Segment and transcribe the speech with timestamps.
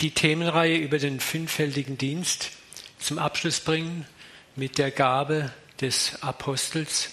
[0.00, 2.50] die Themenreihe über den fünffältigen Dienst
[2.98, 4.06] zum Abschluss bringen
[4.56, 7.10] mit der Gabe des Apostels.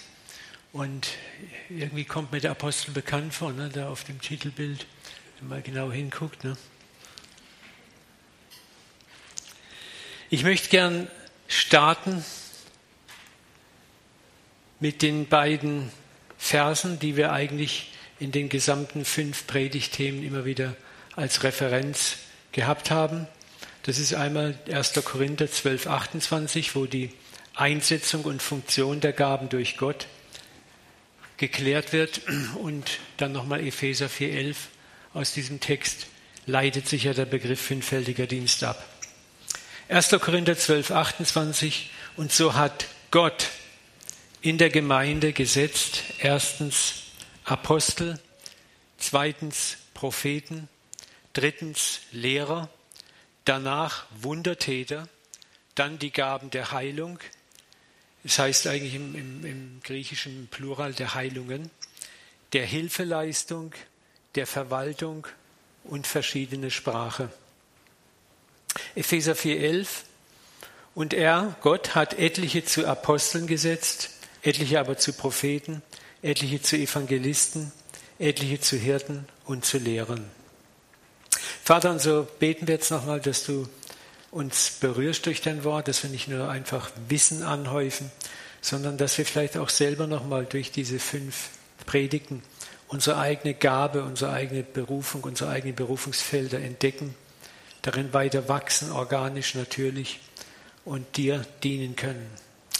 [0.74, 1.10] Und
[1.70, 4.86] irgendwie kommt mir der Apostel bekannt vor, ne, da auf dem Titelbild,
[5.40, 6.44] wenn man genau hinguckt.
[6.44, 6.56] Ne.
[10.30, 11.08] Ich möchte gern
[11.48, 12.24] starten
[14.80, 15.92] mit den beiden
[16.38, 20.76] Versen, die wir eigentlich in den gesamten fünf Predigthemen immer wieder
[21.16, 22.18] als Referenz
[22.52, 23.28] gehabt haben.
[23.84, 24.94] Das ist einmal 1.
[25.04, 27.12] Korinther 12, 28, wo die
[27.56, 30.08] Einsetzung und Funktion der Gaben durch Gott
[31.38, 32.22] geklärt wird
[32.56, 34.68] und dann nochmal Epheser 4, 11.
[35.14, 36.08] Aus diesem Text
[36.46, 38.86] leitet sich ja der Begriff fünffältiger Dienst ab.
[39.90, 40.10] 1.
[40.22, 43.50] Korinther 12, 28 und so hat Gott
[44.42, 46.94] in der Gemeinde gesetzt, erstens
[47.44, 48.20] Apostel,
[48.98, 50.70] zweitens Propheten,
[51.34, 52.70] drittens Lehrer,
[53.46, 55.08] danach Wundertäter,
[55.76, 57.20] dann die Gaben der Heilung,
[58.24, 61.72] es heißt eigentlich im, im, im griechischen Plural der Heilungen,
[62.54, 63.74] der Hilfeleistung,
[64.36, 65.28] der Verwaltung
[65.84, 67.32] und verschiedene Sprache.
[68.96, 69.88] Epheser 4,11
[70.94, 74.12] Und er, Gott, hat etliche zu Aposteln gesetzt,
[74.44, 75.82] etliche aber zu Propheten,
[76.22, 77.72] etliche zu Evangelisten,
[78.20, 80.30] etliche zu Hirten und zu Lehrern.
[81.72, 83.66] Vater, und so beten wir jetzt nochmal, dass du
[84.30, 88.12] uns berührst durch dein Wort, dass wir nicht nur einfach Wissen anhäufen,
[88.60, 91.48] sondern dass wir vielleicht auch selber nochmal durch diese fünf
[91.86, 92.44] Predigten
[92.90, 97.16] unsere eigene Gabe, unsere eigene Berufung, unsere eigenen Berufungsfelder entdecken,
[97.84, 100.20] darin weiter wachsen, organisch natürlich
[100.84, 102.30] und dir dienen können.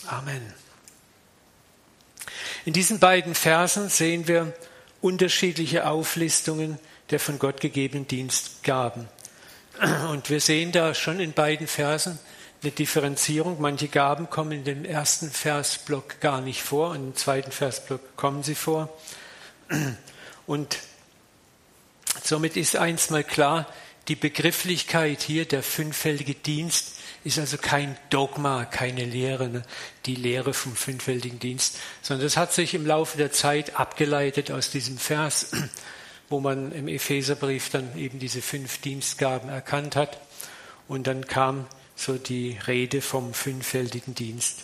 [0.06, 0.42] Amen.
[2.66, 4.54] In diesen beiden Versen sehen wir
[5.00, 6.78] unterschiedliche Auflistungen
[7.12, 9.08] der von Gott gegebenen Dienstgaben.
[10.12, 12.20] Und wir sehen da schon in beiden Versen
[12.64, 13.60] eine Differenzierung.
[13.60, 18.44] Manche Gaben kommen in dem ersten Versblock gar nicht vor, und im zweiten Versblock kommen
[18.44, 18.90] sie vor.
[20.46, 20.80] Und
[22.24, 23.68] somit ist eins mal klar,
[24.08, 26.94] die Begrifflichkeit hier, der fünffältige Dienst,
[27.24, 29.64] ist also kein Dogma, keine Lehre, ne?
[30.06, 34.72] die Lehre vom fünffältigen Dienst, sondern das hat sich im Laufe der Zeit abgeleitet aus
[34.72, 35.52] diesem Vers,
[36.32, 40.20] wo man im Epheserbrief dann eben diese fünf Dienstgaben erkannt hat.
[40.88, 44.64] Und dann kam so die Rede vom fünffältigen Dienst.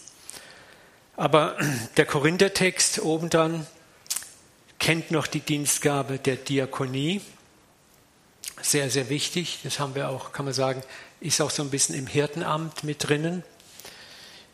[1.18, 1.58] Aber
[1.98, 3.68] der Korinthertext obendran
[4.80, 7.22] kennt noch die Dienstgabe der Diakonie.
[8.62, 9.60] Sehr, sehr wichtig.
[9.64, 10.82] Das haben wir auch, kann man sagen,
[11.20, 13.44] ist auch so ein bisschen im Hirtenamt mit drinnen.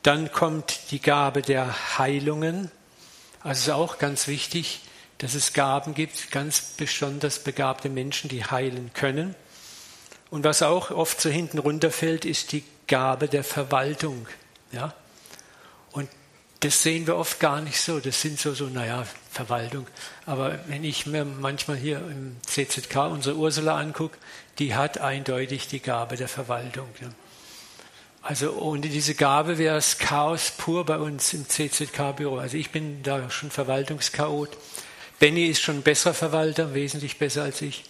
[0.02, 2.72] Dann kommt die Gabe der Heilungen.
[3.42, 4.82] Also ist auch ganz wichtig,
[5.24, 9.36] dass es Gaben gibt, ganz besonders begabte Menschen, die heilen können.
[10.30, 14.28] Und was auch oft so hinten runterfällt, ist die Gabe der Verwaltung.
[14.74, 14.94] Ja?
[15.94, 16.10] Und
[16.60, 18.02] das sehen wir oft gar nicht so.
[18.02, 19.88] Das sind so, so, naja, Verwaltung.
[20.26, 24.18] Aber wenn ich mir manchmal hier im CZK unsere Ursula angucke,
[24.60, 26.90] die hat eindeutig die Gabe der Verwaltung.
[27.00, 27.08] Ja.
[28.22, 32.40] Also ohne diese Gabe wäre es Chaos pur bei uns im CZK-Büro.
[32.40, 34.58] Also ich bin da schon Verwaltungschaot.
[35.20, 37.84] Benny ist schon ein besserer Verwalter, wesentlich besser als ich.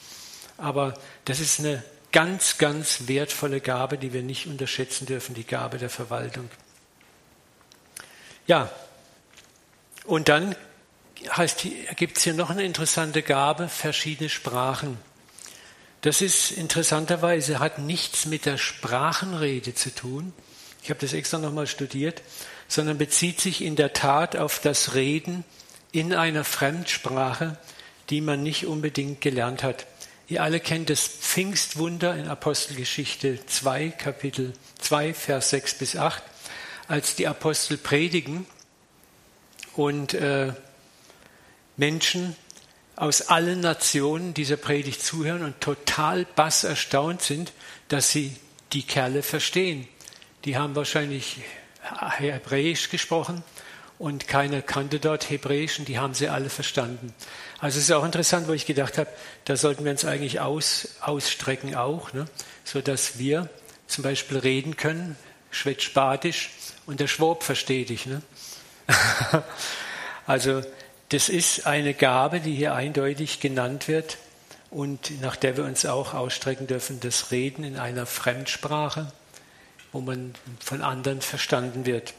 [0.58, 0.94] Aber
[1.26, 5.90] das ist eine ganz, ganz wertvolle Gabe, die wir nicht unterschätzen dürfen, die Gabe der
[5.90, 6.50] Verwaltung.
[8.46, 8.70] Ja,
[10.06, 10.56] und dann
[11.96, 14.98] gibt es hier noch eine interessante Gabe, verschiedene Sprachen.
[16.02, 20.34] Das ist interessanterweise, hat nichts mit der Sprachenrede zu tun.
[20.84, 22.22] Ich habe das extra nochmal studiert,
[22.68, 25.46] sondern bezieht sich in der Tat auf das Reden
[25.94, 27.58] in einer Fremdsprache,
[28.10, 29.86] die man nicht unbedingt gelernt hat.
[30.28, 36.22] Ihr alle kennt das Pfingstwunder in Apostelgeschichte 2, Kapitel 2, Vers 6 bis 8,
[36.88, 38.46] als die Apostel predigen
[39.76, 40.54] und äh,
[41.78, 42.36] Menschen
[42.96, 47.54] aus allen Nationen dieser Predigt zuhören und total bass erstaunt sind,
[47.88, 48.36] dass sie
[48.72, 49.88] die Kerle verstehen.
[50.46, 51.42] Die haben wahrscheinlich
[52.18, 53.44] Hebräisch gesprochen
[54.04, 57.14] und keiner kannte dort Hebräisch und die haben sie alle verstanden.
[57.62, 59.10] Also es ist auch interessant, wo ich gedacht habe,
[59.46, 62.26] da sollten wir uns eigentlich aus, ausstrecken auch, ne?
[62.66, 63.48] sodass wir
[63.88, 65.16] zum Beispiel reden können,
[65.52, 66.50] Schwätsch-Badisch
[66.86, 68.06] und der Schwab versteht dich.
[68.06, 68.22] Ne?
[70.28, 70.62] also
[71.08, 74.18] das ist eine Gabe, die hier eindeutig genannt wird
[74.70, 79.14] und nach der wir uns auch ausstrecken dürfen, das Reden in einer Fremdsprache,
[79.94, 82.14] wo man von anderen verstanden wird.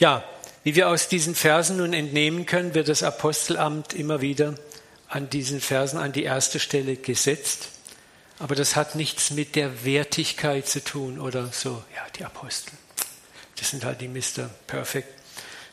[0.00, 0.24] Ja,
[0.64, 4.54] wie wir aus diesen Versen nun entnehmen können, wird das Apostelamt immer wieder
[5.08, 7.68] an diesen Versen an die erste Stelle gesetzt.
[8.38, 12.72] Aber das hat nichts mit der Wertigkeit zu tun oder so, ja, die Apostel.
[13.58, 14.48] Das sind halt die Mr.
[14.66, 15.08] Perfect.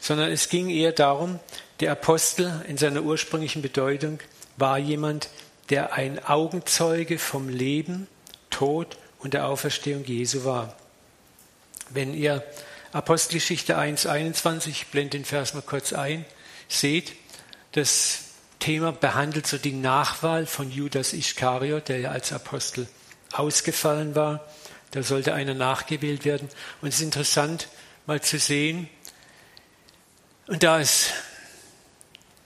[0.02, 1.40] Sondern es ging eher darum,
[1.80, 4.20] der Apostel in seiner ursprünglichen Bedeutung
[4.58, 5.30] war jemand,
[5.70, 8.08] der ein Augenzeuge vom Leben,
[8.50, 10.76] Tod und der Auferstehung Jesu war.
[11.90, 12.44] Wenn ihr
[12.94, 16.26] Apostelgeschichte 1,21, ich blende den Vers mal kurz ein,
[16.70, 17.14] seht,
[17.74, 18.20] das
[18.60, 22.88] Thema behandelt so die Nachwahl von Judas Ischariot, der ja als Apostel
[23.34, 24.46] ausgefallen war.
[24.92, 26.50] Da sollte einer nachgewählt werden.
[26.82, 27.68] Und es ist interessant,
[28.06, 28.90] mal zu sehen.
[30.48, 31.12] Und da ist,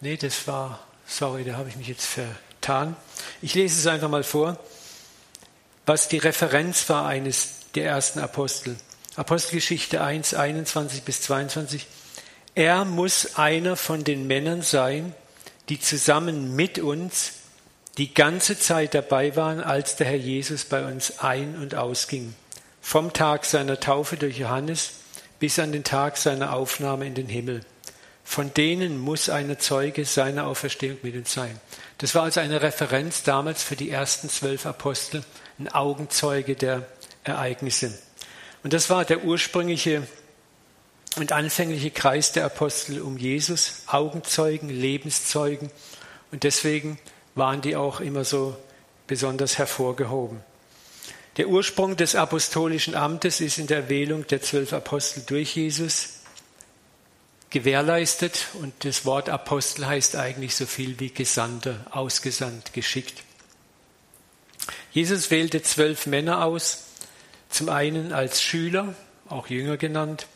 [0.01, 2.95] nee, das war, sorry, da habe ich mich jetzt vertan.
[3.41, 4.59] Ich lese es einfach mal vor,
[5.85, 8.75] was die Referenz war eines der ersten Apostel.
[9.15, 11.85] Apostelgeschichte 1, 21 bis 22.
[12.55, 15.13] Er muss einer von den Männern sein,
[15.67, 17.33] die zusammen mit uns
[17.97, 22.33] die ganze Zeit dabei waren, als der Herr Jesus bei uns ein- und ausging.
[22.81, 24.91] Vom Tag seiner Taufe durch Johannes
[25.39, 27.61] bis an den Tag seiner Aufnahme in den Himmel.
[28.23, 31.59] Von denen muss eine Zeuge seiner Auferstehung mit uns sein.
[31.97, 35.21] Das war also eine Referenz damals für die ersten zwölf Apostel,
[35.59, 36.87] ein Augenzeuge der
[37.25, 37.97] Ereignisse.
[38.63, 40.07] Und das war der ursprüngliche
[41.17, 45.71] und anfängliche Kreis der Apostel um Jesus, Augenzeugen, Lebenszeugen.
[46.31, 46.99] Und deswegen
[47.35, 48.55] waren die auch immer so
[49.07, 50.41] besonders hervorgehoben.
[51.37, 56.21] Der Ursprung des apostolischen Amtes ist in der Wählung der zwölf Apostel durch Jesus
[57.49, 63.23] gewährleistet und das Wort Apostel heißt eigentlich so viel wie Gesandter, ausgesandt, geschickt.
[64.93, 66.83] Jesus wählte zwölf Männer aus,
[67.51, 68.95] zum einen als Schüler,
[69.29, 70.27] auch Jünger genannt,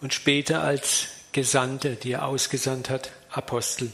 [0.00, 3.90] und später als Gesandte, die er ausgesandt hat, Apostel.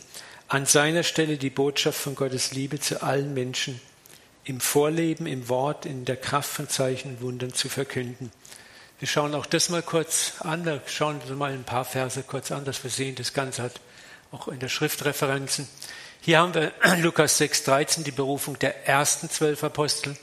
[0.48, 3.80] An seiner Stelle die Botschaft von Gottes Liebe zu allen Menschen
[4.44, 8.30] im Vorleben, im Wort, in der Kraft von Zeichen und Wundern zu verkünden.
[8.98, 10.64] Wir schauen auch das mal kurz an.
[10.64, 13.80] Wir schauen mal ein paar Verse kurz an, dass wir sehen, das Ganze hat
[14.30, 15.68] auch in der Schrift Referenzen.
[16.20, 16.72] Hier haben wir
[17.02, 20.16] Lukas 6,13, die Berufung der ersten zwölf Apostel.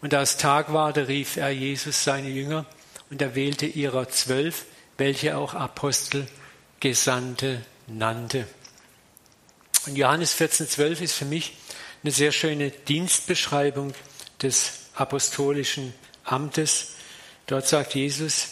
[0.00, 2.64] Und da es Tag war, da rief er Jesus seine Jünger
[3.10, 4.64] und er wählte ihrer zwölf,
[4.96, 6.26] welche auch Apostel,
[6.80, 8.46] Gesandte nannte.
[9.86, 11.56] Und Johannes 14,12 ist für mich
[12.02, 13.92] eine sehr schöne Dienstbeschreibung
[14.40, 15.92] des apostolischen
[16.24, 16.92] Amtes.
[17.46, 18.48] Dort sagt Jesus,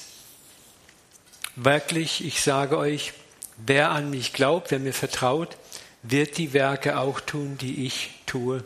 [1.57, 3.15] wirklich, ich sage euch,
[3.57, 5.57] wer an mich glaubt, wer mir vertraut,
[6.03, 8.65] wird die Werke auch tun, die ich tue.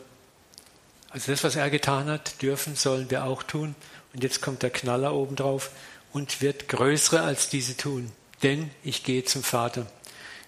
[1.13, 3.75] Also das, was er getan hat, dürfen, sollen wir auch tun.
[4.13, 5.69] Und jetzt kommt der Knaller obendrauf
[6.11, 8.11] und wird größere als diese tun,
[8.41, 9.85] denn ich gehe zum Vater.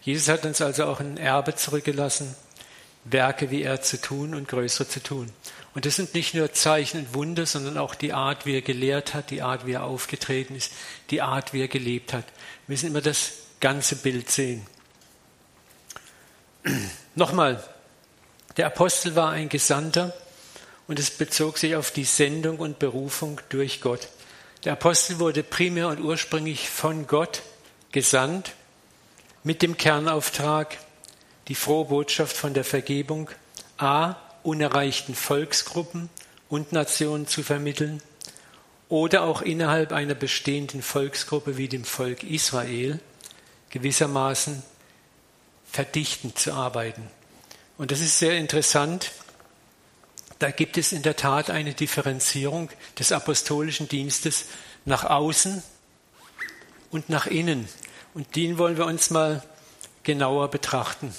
[0.01, 2.35] Jesus hat uns also auch ein Erbe zurückgelassen,
[3.03, 5.31] Werke wie er zu tun und größere zu tun.
[5.75, 9.13] Und das sind nicht nur Zeichen und Wunder, sondern auch die Art, wie er gelehrt
[9.13, 10.71] hat, die Art, wie er aufgetreten ist,
[11.11, 12.25] die Art, wie er gelebt hat.
[12.65, 14.65] Wir müssen immer das ganze Bild sehen.
[17.15, 17.63] Nochmal,
[18.57, 20.13] der Apostel war ein Gesandter
[20.87, 24.07] und es bezog sich auf die Sendung und Berufung durch Gott.
[24.63, 27.41] Der Apostel wurde primär und ursprünglich von Gott
[27.91, 28.53] gesandt
[29.43, 30.77] mit dem Kernauftrag,
[31.47, 33.29] die frohe Botschaft von der Vergebung
[33.77, 36.09] a unerreichten Volksgruppen
[36.49, 38.01] und Nationen zu vermitteln
[38.89, 42.99] oder auch innerhalb einer bestehenden Volksgruppe wie dem Volk Israel
[43.71, 44.63] gewissermaßen
[45.71, 47.07] verdichtend zu arbeiten.
[47.77, 49.11] Und das ist sehr interessant,
[50.39, 54.45] da gibt es in der Tat eine Differenzierung des apostolischen Dienstes
[54.83, 55.63] nach außen
[56.91, 57.67] und nach innen.
[58.13, 59.43] Und den wollen wir uns mal
[60.03, 61.13] genauer betrachten.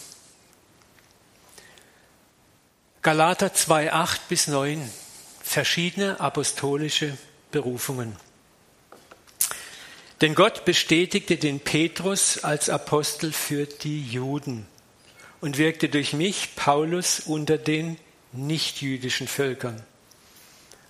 [3.03, 4.91] Galater 2, 8 bis 9,
[5.43, 7.17] verschiedene apostolische
[7.53, 8.17] Berufungen.
[10.21, 14.67] Denn Gott bestätigte den Petrus als Apostel für die Juden
[15.41, 17.99] und wirkte durch mich, Paulus, unter den
[18.37, 19.83] nichtjüdischen Völkern.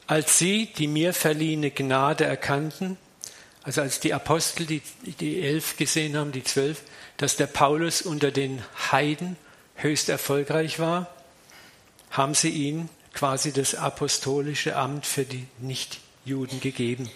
[0.07, 2.97] Als sie die mir verliehene Gnade erkannten,
[3.63, 4.83] also als die Apostel, die,
[5.19, 6.83] die elf gesehen haben, die zwölf,
[7.17, 8.63] dass der Paulus unter den
[8.93, 9.37] Heiden
[9.75, 11.13] höchst erfolgreich war,
[12.11, 17.11] haben sie ihm quasi das apostolische Amt für die Nichtjuden gegeben.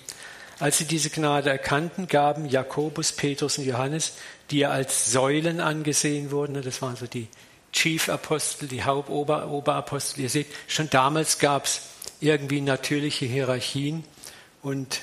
[0.58, 4.14] Als sie diese Gnade erkannten, gaben Jakobus, Petrus und Johannes,
[4.50, 7.28] die ja als Säulen angesehen wurden, das waren so die
[7.72, 10.22] Chief Apostel, die Hauptoberapostel.
[10.22, 11.82] Ihr seht, schon damals gab es
[12.20, 14.04] irgendwie natürliche Hierarchien
[14.62, 15.00] und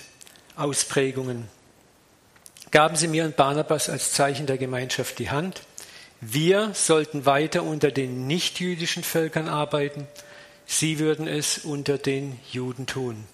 [0.55, 1.47] Ausprägungen.
[2.71, 5.61] Gaben sie mir und Barnabas als Zeichen der Gemeinschaft die Hand.
[6.19, 10.07] Wir sollten weiter unter den nichtjüdischen Völkern arbeiten,
[10.65, 13.25] sie würden es unter den Juden tun.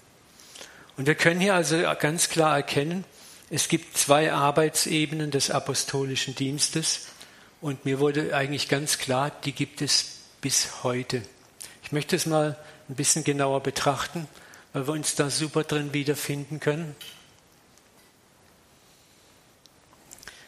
[0.96, 3.04] Und wir können hier also ganz klar erkennen,
[3.50, 7.08] es gibt zwei Arbeitsebenen des apostolischen Dienstes
[7.64, 11.22] und mir wurde eigentlich ganz klar, die gibt es bis heute.
[11.82, 12.58] Ich möchte es mal
[12.90, 14.28] ein bisschen genauer betrachten,
[14.74, 16.94] weil wir uns da super drin wiederfinden können.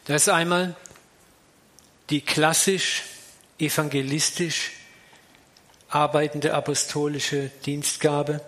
[0.05, 0.75] Da ist einmal
[2.11, 3.01] die klassisch
[3.57, 4.73] evangelistisch
[5.89, 8.41] arbeitende apostolische Dienstgabe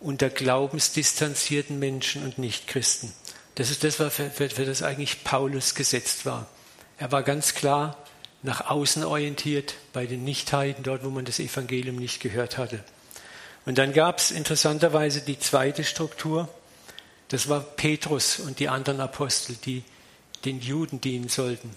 [0.00, 3.12] unter glaubensdistanzierten Menschen und Nichtchristen.
[3.54, 6.48] Das ist das, was für, für das eigentlich Paulus gesetzt war.
[6.98, 7.96] Er war ganz klar
[8.42, 12.84] nach außen orientiert bei den Nichtheiden, dort wo man das Evangelium nicht gehört hatte.
[13.66, 16.48] Und dann gab es interessanterweise die zweite Struktur,
[17.28, 19.84] das war Petrus und die anderen Apostel, die
[20.44, 21.74] den Juden dienen sollten.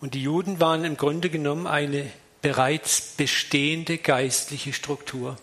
[0.00, 2.10] Und die Juden waren im Grunde genommen eine
[2.42, 5.36] bereits bestehende geistliche Struktur.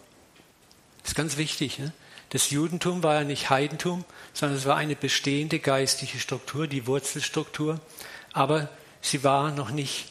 [1.02, 1.80] Das ist ganz wichtig.
[1.80, 1.92] Ne?
[2.30, 7.80] Das Judentum war ja nicht Heidentum, sondern es war eine bestehende geistliche Struktur, die Wurzelstruktur.
[8.32, 8.70] Aber
[9.02, 10.11] sie war noch nicht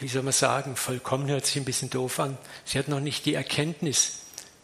[0.00, 2.36] wie soll man sagen, vollkommen hört sich ein bisschen doof an.
[2.64, 4.20] Sie hat noch nicht die Erkenntnis,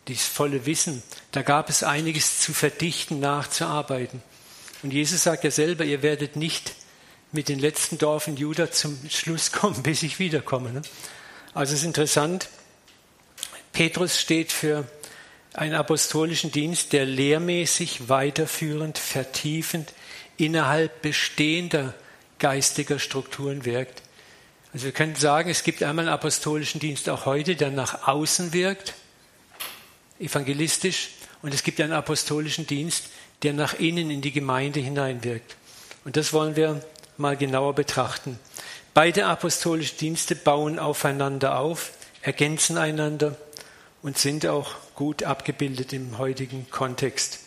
[0.09, 1.03] dieses volle Wissen.
[1.33, 4.23] Da gab es einiges zu verdichten, nachzuarbeiten.
[4.83, 6.75] Und Jesus sagt ja selber, ihr werdet nicht
[7.33, 10.73] mit den letzten Dorf in Juda zum Schluss kommen, bis ich wiederkomme.
[10.73, 10.83] Ne?
[11.55, 12.49] Also es ist interessant.
[13.73, 14.89] Petrus steht für
[15.55, 19.93] einen apostolischen Dienst, der lehrmäßig, weiterführend, vertiefend
[20.37, 21.95] innerhalb bestehender
[22.39, 24.03] geistiger Strukturen wirkt.
[24.73, 28.53] Also wir können sagen, es gibt einmal einen apostolischen Dienst auch heute, der nach außen
[28.53, 28.95] wirkt,
[30.19, 31.11] evangelistisch,
[31.43, 33.05] und es gibt einen apostolischen Dienst,
[33.43, 35.57] der nach innen in die Gemeinde hineinwirkt.
[36.05, 36.85] Und das wollen wir
[37.17, 38.39] mal genauer betrachten.
[38.95, 43.37] Beide apostolischen Dienste bauen aufeinander auf, ergänzen einander
[44.03, 47.41] und sind auch gut abgebildet im heutigen Kontext.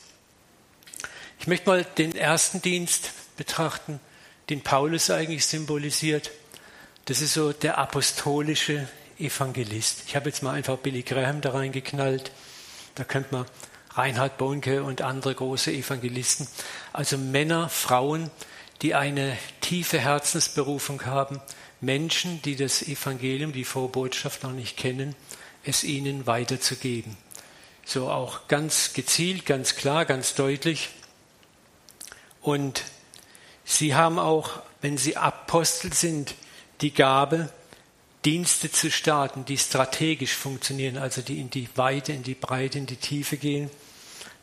[1.39, 3.99] Ich möchte mal den ersten Dienst betrachten,
[4.49, 6.31] den Paulus eigentlich symbolisiert.
[7.05, 8.87] Das ist so der apostolische
[9.19, 10.03] Evangelist.
[10.07, 12.31] Ich habe jetzt mal einfach Billy Graham da reingeknallt.
[12.95, 13.45] Da könnte man
[13.91, 16.47] Reinhard Bonke und andere große Evangelisten.
[16.93, 18.31] Also Männer, Frauen,
[18.81, 21.41] die eine tiefe Herzensberufung haben,
[21.81, 25.13] Menschen, die das Evangelium, die Vorbotschaft noch nicht kennen,
[25.65, 27.17] es ihnen weiterzugeben.
[27.85, 30.89] So auch ganz gezielt, ganz klar, ganz deutlich.
[32.41, 32.85] Und
[33.65, 36.35] sie haben auch, wenn sie Apostel sind,
[36.83, 37.49] die Gabe,
[38.25, 42.85] Dienste zu starten, die strategisch funktionieren, also die in die Weite, in die Breite, in
[42.85, 43.69] die Tiefe gehen,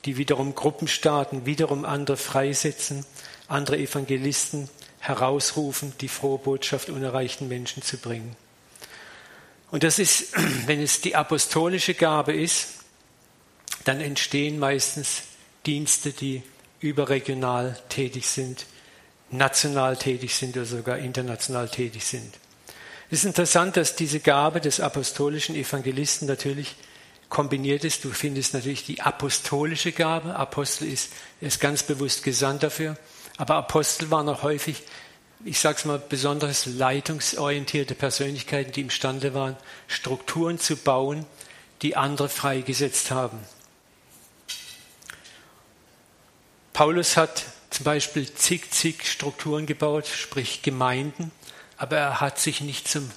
[0.05, 3.05] die wiederum Gruppen starten, wiederum andere freisetzen,
[3.47, 4.69] andere Evangelisten
[4.99, 8.37] herausrufen, die frohe Botschaft unerreichten Menschen zu bringen.
[9.71, 10.33] Und das ist,
[10.67, 12.69] wenn es die apostolische Gabe ist,
[13.85, 15.23] dann entstehen meistens
[15.67, 16.43] Dienste, die
[16.81, 18.67] überregional tätig sind,
[19.31, 22.35] national tätig sind oder sogar international tätig sind.
[23.11, 26.77] Es ist interessant, dass diese Gabe des apostolischen Evangelisten natürlich
[27.29, 28.05] kombiniert ist.
[28.05, 30.37] Du findest natürlich die apostolische Gabe.
[30.37, 31.11] Apostel ist,
[31.41, 32.97] ist ganz bewusst gesandt dafür.
[33.37, 34.83] Aber Apostel waren auch häufig,
[35.45, 39.57] ich sage es mal, besonders leitungsorientierte Persönlichkeiten, die imstande waren,
[39.89, 41.25] Strukturen zu bauen,
[41.83, 43.39] die andere freigesetzt haben.
[46.73, 51.31] Paulus hat zum Beispiel zig, zig Strukturen gebaut, sprich Gemeinden,
[51.77, 53.11] aber er hat sich nicht zum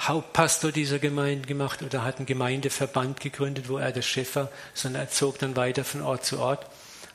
[0.00, 5.02] Hauptpastor dieser Gemeinde gemacht oder hat einen Gemeindeverband gegründet, wo er der Chef war, sondern
[5.02, 6.66] er zog dann weiter von Ort zu Ort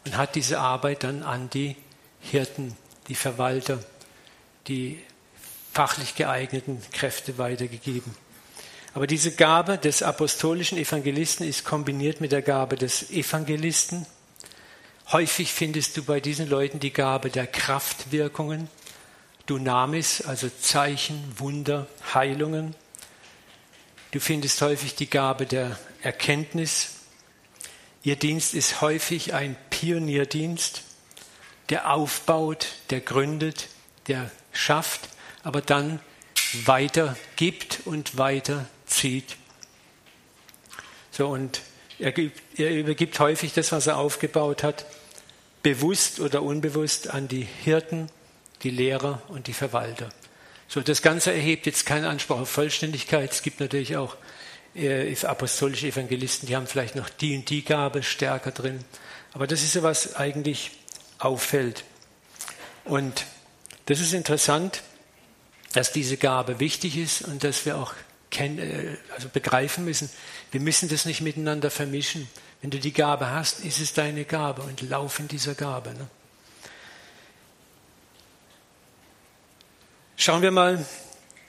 [0.05, 1.75] und hat diese Arbeit dann an die
[2.21, 2.75] Hirten,
[3.09, 3.79] die Verwalter,
[4.67, 5.01] die
[5.73, 8.15] fachlich geeigneten Kräfte weitergegeben.
[8.93, 14.07] Aber diese Gabe des apostolischen Evangelisten ist kombiniert mit der Gabe des Evangelisten.
[15.09, 18.67] Häufig findest du bei diesen Leuten die Gabe der Kraftwirkungen,
[19.45, 22.75] Dunamis, also Zeichen, Wunder, Heilungen.
[24.11, 26.95] Du findest häufig die Gabe der Erkenntnis.
[28.03, 30.83] Ihr Dienst ist häufig ein Pionierdienst,
[31.69, 33.69] der aufbaut, der gründet,
[34.07, 35.07] der schafft,
[35.41, 36.01] aber dann
[36.65, 39.37] weitergibt und weiterzieht.
[41.11, 41.61] So, und
[41.97, 44.85] er, gibt, er übergibt häufig das, was er aufgebaut hat,
[45.63, 48.09] bewusst oder unbewusst an die Hirten,
[48.63, 50.09] die Lehrer und die Verwalter.
[50.67, 53.31] So, das Ganze erhebt jetzt keinen Anspruch auf Vollständigkeit.
[53.31, 54.17] Es gibt natürlich auch
[54.75, 58.79] äh, apostolische Evangelisten, die haben vielleicht noch die und die Gabe stärker drin.
[59.33, 60.71] Aber das ist ja was eigentlich
[61.19, 61.83] auffällt.
[62.83, 63.25] Und
[63.85, 64.83] das ist interessant,
[65.73, 67.93] dass diese Gabe wichtig ist und dass wir auch
[68.39, 70.09] äh, also begreifen müssen.
[70.51, 72.27] Wir müssen das nicht miteinander vermischen.
[72.61, 75.91] Wenn du die Gabe hast, ist es deine Gabe und lauf in dieser Gabe.
[75.91, 76.07] Ne?
[80.15, 80.83] Schauen wir mal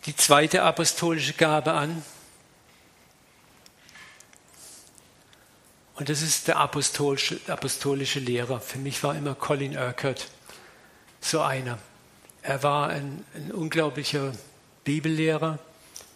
[0.05, 2.03] die zweite apostolische Gabe an.
[5.95, 8.61] Und das ist der apostolische, apostolische Lehrer.
[8.61, 10.29] Für mich war immer Colin Urquhart
[11.21, 11.79] so einer.
[12.43, 14.33] Er war ein, ein unglaublicher
[14.85, 15.59] Bibellehrer.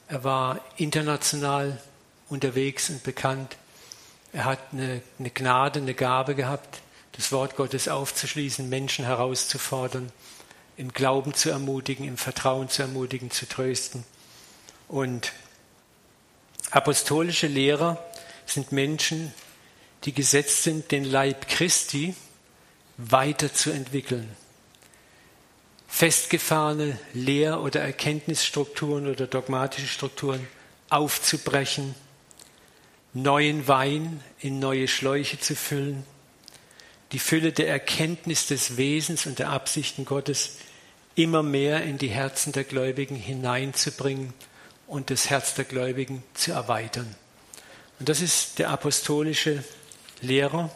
[0.09, 1.81] Er war international
[2.29, 3.57] unterwegs und bekannt.
[4.33, 6.81] Er hat eine, eine Gnade, eine Gabe gehabt,
[7.13, 10.11] das Wort Gottes aufzuschließen, Menschen herauszufordern,
[10.77, 14.05] im Glauben zu ermutigen, im Vertrauen zu ermutigen, zu trösten.
[14.89, 15.33] Und
[16.71, 18.03] apostolische Lehrer
[18.47, 19.35] sind Menschen,
[20.05, 22.15] die gesetzt sind, den Leib Christi
[22.97, 24.35] weiterzuentwickeln.
[25.89, 30.47] Festgefahrene Lehr- oder Erkenntnisstrukturen oder dogmatische Strukturen
[30.89, 31.95] aufzubrechen,
[33.15, 36.05] neuen Wein in neue Schläuche zu füllen,
[37.13, 40.57] die Fülle der Erkenntnis des Wesens und der Absichten Gottes
[41.15, 44.33] immer mehr in die Herzen der Gläubigen hineinzubringen
[44.87, 47.15] und das Herz der Gläubigen zu erweitern.
[47.99, 49.63] Und das ist der apostolische
[50.23, 50.75] Lehrer.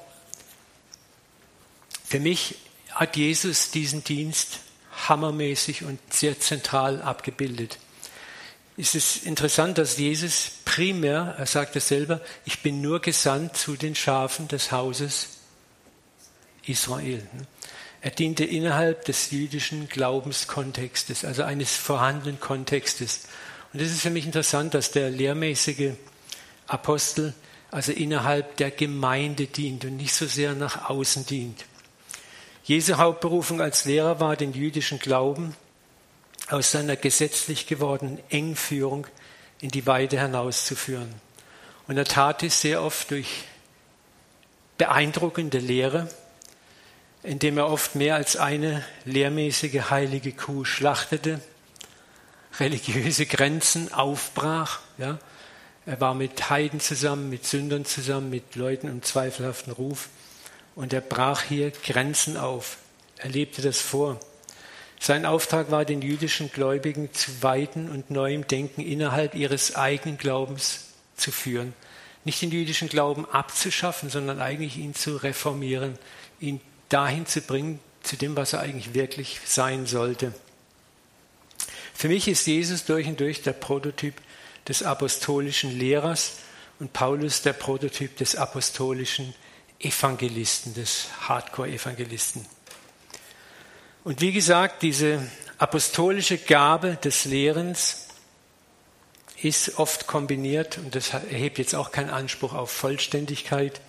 [2.05, 2.57] Für mich
[2.91, 4.61] hat Jesus diesen Dienst
[5.09, 7.79] hammermäßig und sehr zentral abgebildet.
[8.79, 13.75] Es ist interessant, dass Jesus primär, er sagt es selber, ich bin nur gesandt zu
[13.77, 15.29] den Schafen des Hauses
[16.67, 17.27] Israel.
[18.03, 23.23] Er diente innerhalb des jüdischen Glaubenskontextes, also eines vorhandenen Kontextes.
[23.73, 25.93] Und es ist für mich interessant, dass der lehrmäßige
[26.67, 27.33] Apostel
[27.71, 31.65] also innerhalb der Gemeinde dient und nicht so sehr nach außen dient.
[32.65, 35.55] Jesu Hauptberufung als Lehrer war, den jüdischen Glauben
[36.49, 39.07] aus seiner gesetzlich gewordenen Engführung
[39.61, 41.13] in die Weite hinauszuführen.
[41.89, 43.45] Und er tat es sehr oft durch
[44.79, 46.09] beeindruckende Lehre,
[47.23, 51.41] indem er oft mehr als eine lehrmäßige heilige Kuh schlachtete,
[52.61, 55.19] religiöse Grenzen aufbrach, ja,
[55.87, 60.09] er war mit Heiden zusammen, mit Sündern zusammen, mit Leuten im zweifelhaften Ruf.
[60.75, 62.79] Und er brach hier Grenzen auf.
[63.19, 64.19] Er lebte das vor.
[64.99, 70.87] Sein Auftrag war, den jüdischen Gläubigen zu weiten und neuem Denken innerhalb ihres eigenen Glaubens
[71.17, 71.75] zu führen.
[72.25, 75.99] Nicht den jüdischen Glauben abzuschaffen, sondern eigentlich ihn zu reformieren,
[76.41, 80.33] ihn dahin zu bringen, zu dem, was er eigentlich wirklich sein sollte.
[81.95, 84.15] Für mich ist Jesus durch und durch der Prototyp
[84.69, 86.37] des apostolischen Lehrers
[86.79, 89.35] und Paulus der Prototyp des apostolischen
[89.79, 92.45] Evangelisten, des Hardcore-Evangelisten.
[94.07, 95.21] Und wie gesagt, diese
[95.59, 98.07] apostolische Gabe des Lehrens
[99.43, 103.81] ist oft kombiniert, und das erhebt jetzt auch keinen Anspruch auf Vollständigkeit,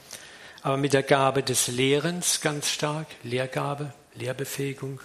[0.64, 5.00] aber mit der Gabe des Lehrens ganz stark, Lehrgabe, Lehrbefähigung,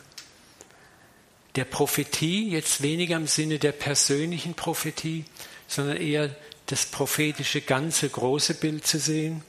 [1.57, 5.27] der Prophetie, jetzt weniger im Sinne der persönlichen Prophetie,
[5.68, 6.35] sondern eher
[6.68, 9.44] das prophetische ganze große Bild zu sehen.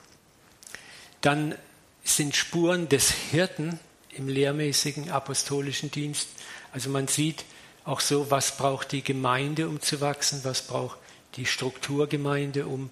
[1.22, 1.56] Dann
[2.04, 3.80] sind Spuren des Hirten
[4.18, 6.30] im lehrmäßigen apostolischen Dienst.
[6.72, 7.46] Also man sieht
[7.86, 10.98] auch so, was braucht die Gemeinde, um zu wachsen, was braucht
[11.36, 12.90] die Strukturgemeinde, um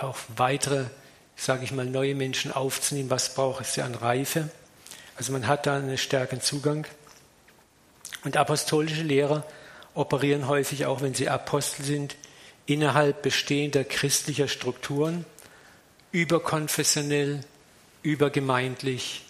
[0.00, 0.86] auch weitere,
[1.36, 4.50] sage ich mal, neue Menschen aufzunehmen, was braucht es an Reife.
[5.16, 6.86] Also man hat da einen stärkeren Zugang.
[8.24, 9.46] Und apostolische Lehrer
[9.94, 12.16] operieren häufig auch, wenn sie Apostel sind,
[12.66, 15.24] innerhalb bestehender christlicher Strukturen,
[16.12, 17.40] überkonfessionell,
[18.02, 19.24] übergemeindlich,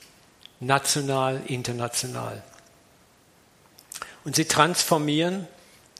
[0.60, 2.42] national, international.
[4.24, 5.46] Und sie transformieren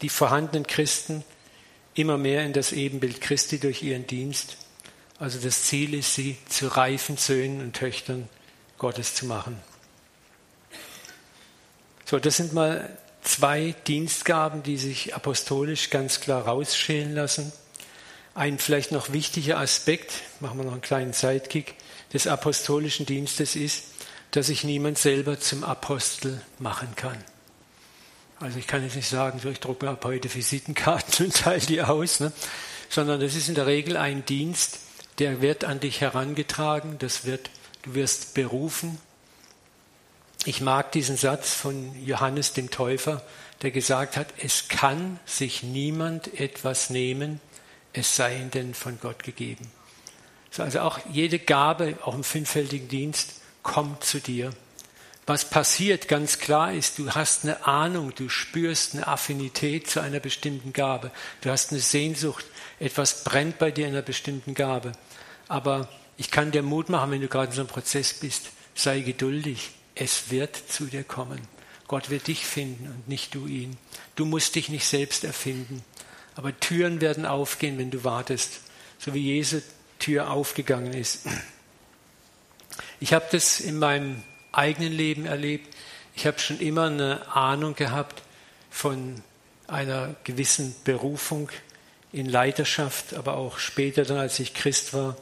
[0.02, 1.24] die vorhandenen Christen
[1.94, 4.56] immer mehr in das Ebenbild Christi durch ihren Dienst.
[5.18, 8.28] Also das Ziel ist, sie zu reifen Söhnen und Töchtern
[8.78, 9.60] Gottes zu machen.
[12.04, 17.52] So, das sind mal zwei Dienstgaben, die sich apostolisch ganz klar rausschälen lassen.
[18.34, 21.74] Ein vielleicht noch wichtiger Aspekt, machen wir noch einen kleinen Sidekick,
[22.12, 23.84] des apostolischen Dienstes ist,
[24.30, 27.16] dass sich niemand selber zum Apostel machen kann.
[28.40, 32.20] Also ich kann jetzt nicht sagen, ich drucke ab heute Visitenkarten und teile die aus,
[32.20, 32.32] ne?
[32.88, 34.80] sondern das ist in der Regel ein Dienst,
[35.18, 37.50] der wird an dich herangetragen, das wird,
[37.82, 38.98] du wirst berufen,
[40.44, 43.22] ich mag diesen Satz von Johannes dem Täufer,
[43.62, 47.40] der gesagt hat, es kann sich niemand etwas nehmen,
[47.92, 49.68] es sei denn von Gott gegeben.
[50.56, 54.52] Also auch jede Gabe, auch im fünffältigen Dienst, kommt zu dir.
[55.26, 60.20] Was passiert, ganz klar ist, du hast eine Ahnung, du spürst eine Affinität zu einer
[60.20, 61.10] bestimmten Gabe.
[61.42, 62.46] Du hast eine Sehnsucht,
[62.80, 64.92] etwas brennt bei dir in einer bestimmten Gabe.
[65.46, 69.00] Aber ich kann dir Mut machen, wenn du gerade in so einem Prozess bist, sei
[69.00, 69.70] geduldig.
[69.94, 71.40] Es wird zu dir kommen.
[71.88, 73.76] Gott wird dich finden und nicht du ihn.
[74.14, 75.84] Du musst dich nicht selbst erfinden.
[76.36, 78.60] Aber Türen werden aufgehen, wenn du wartest.
[78.98, 79.60] So wie Jesu
[79.98, 81.26] Tür aufgegangen ist.
[83.00, 85.74] Ich habe das in meinem eigenen Leben erlebt.
[86.16, 88.22] Ich habe schon immer eine Ahnung gehabt
[88.70, 89.22] von
[89.68, 91.48] einer gewissen Berufung
[92.10, 95.16] in Leiterschaft, aber auch später dann, als ich Christ war.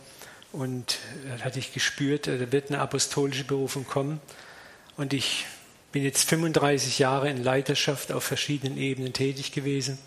[0.53, 0.99] Und
[1.39, 4.21] da hatte ich gespürt, da wird eine apostolische Berufung kommen.
[4.97, 5.45] Und ich
[5.93, 9.99] bin jetzt 35 Jahre in Leiterschaft auf verschiedenen Ebenen tätig gewesen.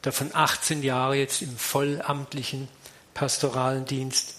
[0.00, 2.68] Davon 18 Jahre jetzt im vollamtlichen
[3.12, 4.36] pastoralen Dienst.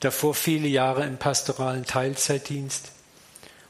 [0.00, 2.90] Davor viele Jahre im pastoralen Teilzeitdienst.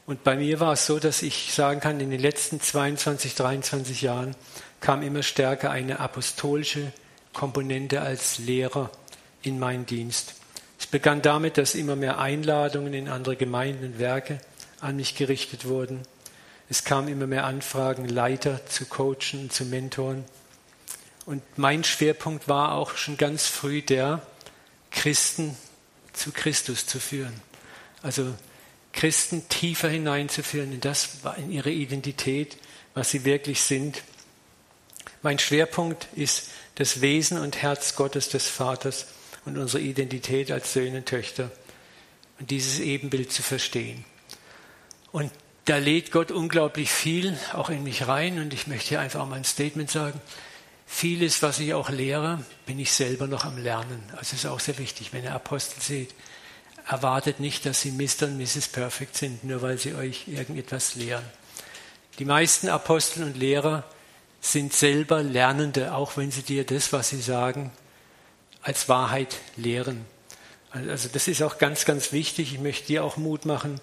[0.06, 4.02] Und bei mir war es so, dass ich sagen kann, in den letzten 22, 23
[4.02, 4.34] Jahren
[4.80, 6.92] kam immer stärker eine apostolische
[7.32, 8.90] Komponente als Lehrer
[9.42, 10.34] in meinen Dienst.
[10.78, 14.40] Es begann damit, dass immer mehr Einladungen in andere Gemeinden und Werke
[14.80, 16.00] an mich gerichtet wurden.
[16.68, 20.24] Es kamen immer mehr Anfragen, Leiter zu coachen, zu mentoren.
[21.26, 24.22] Und mein Schwerpunkt war auch schon ganz früh der,
[24.90, 25.56] Christen
[26.20, 27.40] zu Christus zu führen.
[28.02, 28.34] Also
[28.92, 32.56] Christen tiefer hineinzuführen in das, in ihre Identität,
[32.94, 34.02] was sie wirklich sind.
[35.22, 39.06] Mein Schwerpunkt ist das Wesen und Herz Gottes des Vaters
[39.44, 41.50] und unsere Identität als Söhne und Töchter
[42.38, 44.04] und dieses Ebenbild zu verstehen.
[45.12, 45.30] Und
[45.66, 49.36] da lädt Gott unglaublich viel auch in mich rein und ich möchte hier einfach mal
[49.36, 50.20] ein Statement sagen.
[50.92, 54.02] Vieles, was ich auch lehre, bin ich selber noch am Lernen.
[54.16, 56.14] Also ist auch sehr wichtig, wenn ihr Apostel seht.
[56.86, 58.26] Erwartet nicht, dass sie Mr.
[58.26, 58.68] und Mrs.
[58.68, 61.24] Perfect sind, nur weil sie euch irgendetwas lehren.
[62.18, 63.84] Die meisten Apostel und Lehrer
[64.42, 67.70] sind selber Lernende, auch wenn sie dir das, was sie sagen,
[68.60, 70.04] als Wahrheit lehren.
[70.70, 72.52] Also das ist auch ganz, ganz wichtig.
[72.52, 73.80] Ich möchte dir auch Mut machen.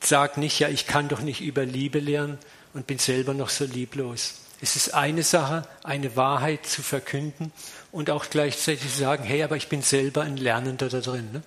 [0.00, 2.36] Sag nicht, ja, ich kann doch nicht über Liebe lernen
[2.74, 4.34] und bin selber noch so lieblos.
[4.60, 7.52] Es ist eine Sache, eine Wahrheit zu verkünden
[7.92, 11.30] und auch gleichzeitig zu sagen, hey, aber ich bin selber ein Lernender da drin.
[11.32, 11.42] Ne?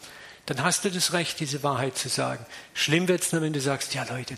[0.45, 2.45] Dann hast du das Recht, diese Wahrheit zu sagen.
[2.73, 4.37] Schlimm wird es nur, wenn du sagst, ja Leute,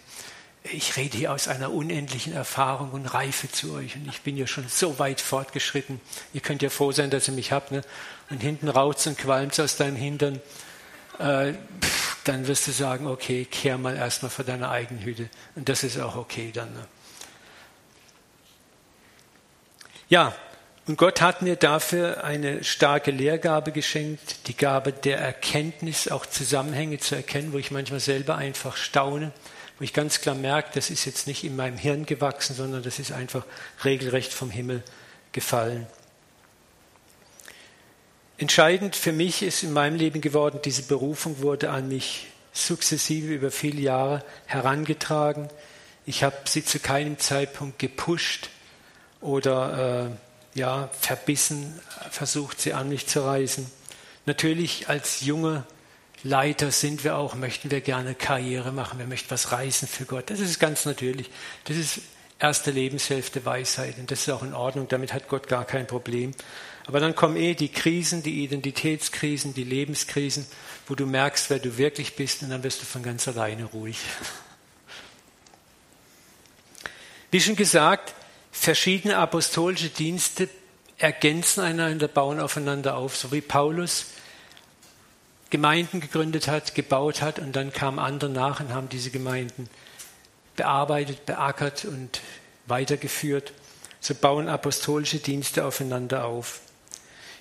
[0.64, 4.46] ich rede hier aus einer unendlichen Erfahrung und Reife zu euch und ich bin ja
[4.46, 6.00] schon so weit fortgeschritten.
[6.34, 7.72] Ihr könnt ja froh sein, dass ihr mich habt.
[7.72, 7.82] Ne?
[8.30, 10.40] Und hinten raut's und qualmt's aus deinem Hintern.
[11.18, 15.30] Äh, pff, dann wirst du sagen, okay, kehr mal erstmal vor deiner eigenen Hütte.
[15.56, 16.72] Und das ist auch okay dann.
[16.74, 16.86] Ne?
[20.12, 20.36] Ja,
[20.88, 27.00] und Gott hat mir dafür eine starke Lehrgabe geschenkt, die Gabe der Erkenntnis, auch Zusammenhänge
[27.00, 29.32] zu erkennen, wo ich manchmal selber einfach staune
[29.82, 33.00] wo ich ganz klar merke, das ist jetzt nicht in meinem Hirn gewachsen, sondern das
[33.00, 33.44] ist einfach
[33.84, 34.84] regelrecht vom Himmel
[35.32, 35.88] gefallen.
[38.38, 43.50] Entscheidend für mich ist in meinem Leben geworden, diese Berufung wurde an mich sukzessive über
[43.50, 45.50] viele Jahre herangetragen.
[46.06, 48.52] Ich habe sie zu keinem Zeitpunkt gepusht
[49.22, 50.10] oder
[50.56, 51.80] äh, ja, verbissen
[52.10, 53.66] versucht, sie an mich zu reißen.
[54.26, 55.66] Natürlich als junger
[56.24, 60.30] Leiter sind wir auch, möchten wir gerne Karriere machen, wir möchten was reißen für Gott.
[60.30, 61.30] Das ist ganz natürlich.
[61.64, 62.02] Das ist
[62.38, 66.32] erste Lebenshälfte Weisheit und das ist auch in Ordnung, damit hat Gott gar kein Problem.
[66.88, 70.46] Aber dann kommen eh die Krisen, die Identitätskrisen, die Lebenskrisen,
[70.88, 74.00] wo du merkst, wer du wirklich bist und dann wirst du von ganz alleine ruhig.
[77.30, 78.14] Wie schon gesagt,
[78.52, 80.50] verschiedene apostolische Dienste
[80.98, 84.06] ergänzen einander, bauen aufeinander auf, so wie Paulus
[85.50, 89.70] Gemeinden gegründet hat, gebaut hat und dann kamen andere nach und haben diese Gemeinden
[90.56, 92.22] bearbeitet, beackert und
[92.68, 93.52] weitergeführt.
[94.00, 96.62] So bauen apostolische Dienste aufeinander auf.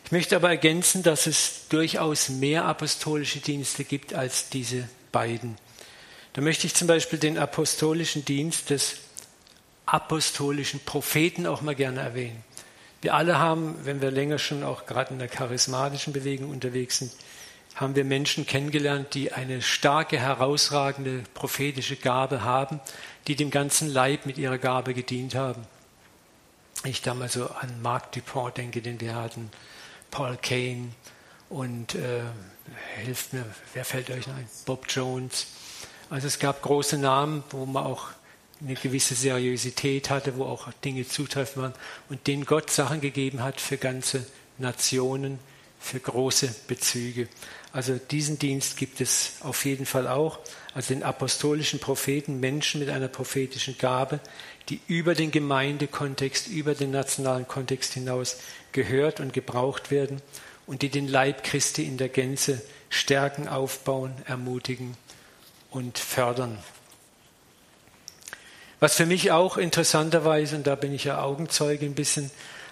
[0.05, 5.57] Ich möchte aber ergänzen, dass es durchaus mehr apostolische Dienste gibt als diese beiden.
[6.33, 8.96] Da möchte ich zum Beispiel den apostolischen Dienst des
[9.92, 12.44] apostolischen Propheten auch mal gerne erwähnen.
[13.03, 17.12] Wir alle haben, wenn wir länger schon auch gerade in der charismatischen Bewegung unterwegs sind,
[17.74, 22.81] haben wir Menschen kennengelernt, die eine starke, herausragende prophetische Gabe haben,
[23.26, 25.62] die dem ganzen Leib mit ihrer Gabe gedient haben.
[26.85, 29.50] Ich damals so an Mark Dupont denke, den wir hatten,
[30.11, 30.90] Paul Kane
[31.48, 32.22] und äh,
[33.03, 34.48] hilft mir, wer fällt euch ein?
[34.66, 35.46] Bob Jones.
[36.11, 38.09] Also es gab große Namen, wo man auch
[38.61, 41.75] eine gewisse Seriosität hatte, wo auch Dinge zutreffen waren
[42.09, 44.27] und denen Gott Sachen gegeben hat für ganze
[44.59, 45.38] Nationen,
[45.81, 47.29] für große Bezüge.
[47.73, 50.40] Also diesen Dienst gibt es auf jeden Fall auch.
[50.75, 54.20] Also den apostolischen Propheten, Menschen mit einer prophetischen Gabe,
[54.68, 58.38] die über den Gemeindekontext, über den nationalen Kontext hinaus
[58.73, 60.20] gehört und gebraucht werden
[60.66, 64.96] und die den Leib Christi in der Gänze stärken, aufbauen, ermutigen
[65.70, 66.59] und fördern.
[68.81, 72.31] Was für mich auch interessanterweise, und da bin ich ja Augenzeuge ein bisschen,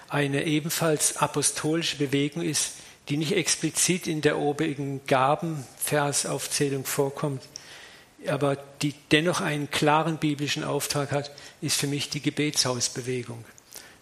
[0.09, 2.71] eine ebenfalls apostolische Bewegung ist,
[3.09, 7.43] die nicht explizit in der obigen Gabenversaufzählung vorkommt,
[8.27, 13.45] aber die dennoch einen klaren biblischen Auftrag hat, ist für mich die Gebetshausbewegung.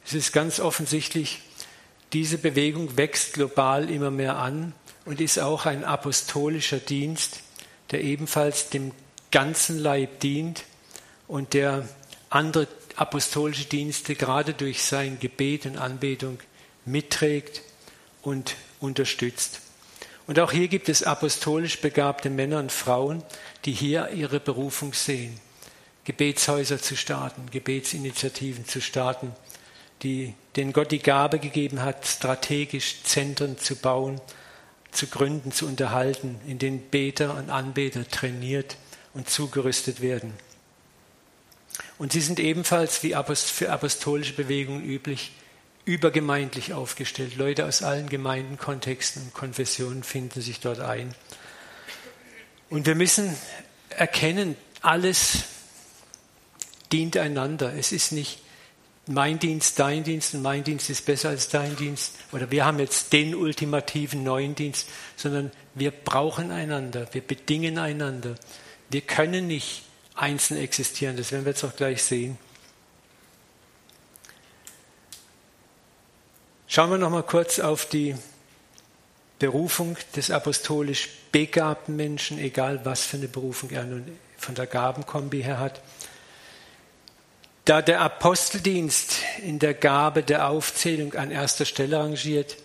[0.05, 1.41] Es ist ganz offensichtlich,
[2.13, 7.41] diese Bewegung wächst global immer mehr an und ist auch ein apostolischer Dienst,
[7.91, 8.91] der ebenfalls dem
[9.29, 10.63] ganzen Leib dient
[11.27, 11.87] und der
[12.29, 16.39] andere apostolische Dienste gerade durch sein Gebet und Anbetung
[16.85, 17.61] mitträgt
[18.21, 19.61] und unterstützt.
[20.25, 23.23] Und auch hier gibt es apostolisch begabte Männer und Frauen,
[23.65, 25.39] die hier ihre Berufung sehen,
[26.03, 29.31] Gebetshäuser zu starten, Gebetsinitiativen zu starten,
[30.03, 34.19] die, denen Gott die Gabe gegeben hat, strategisch Zentren zu bauen,
[34.91, 38.77] zu gründen, zu unterhalten, in denen Beter und Anbeter trainiert
[39.13, 40.33] und zugerüstet werden.
[41.97, 45.31] Und sie sind ebenfalls wie für apostolische Bewegungen üblich
[45.85, 47.37] übergemeindlich aufgestellt.
[47.37, 51.15] Leute aus allen Gemeindenkontexten und Konfessionen finden sich dort ein.
[52.69, 53.35] Und wir müssen
[53.89, 55.43] erkennen, alles
[56.91, 57.73] dient einander.
[57.73, 58.39] Es ist nicht
[59.07, 62.79] mein Dienst, dein Dienst und mein Dienst ist besser als dein Dienst oder wir haben
[62.79, 68.35] jetzt den ultimativen neuen Dienst, sondern wir brauchen einander, wir bedingen einander.
[68.89, 69.83] Wir können nicht
[70.17, 72.37] einzeln existieren, das werden wir jetzt auch gleich sehen.
[76.67, 78.15] Schauen wir noch mal kurz auf die
[79.39, 85.43] Berufung des apostolisch begabten Menschen, egal was für eine Berufung er nun von der Gabenkombi
[85.43, 85.81] her hat.
[87.65, 92.57] Da der Aposteldienst in der Gabe der Aufzählung an erster Stelle rangiert,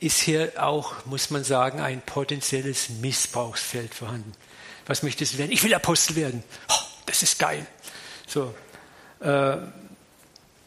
[0.00, 4.32] ist hier auch, muss man sagen, ein potenzielles Missbrauchsfeld vorhanden.
[4.86, 5.52] Was möchtest du werden?
[5.52, 6.42] Ich will Apostel werden.
[6.70, 7.66] Oh, das ist geil.
[8.26, 8.54] So,
[9.20, 9.56] äh,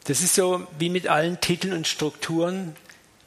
[0.05, 2.75] das ist so wie mit allen Titeln und Strukturen,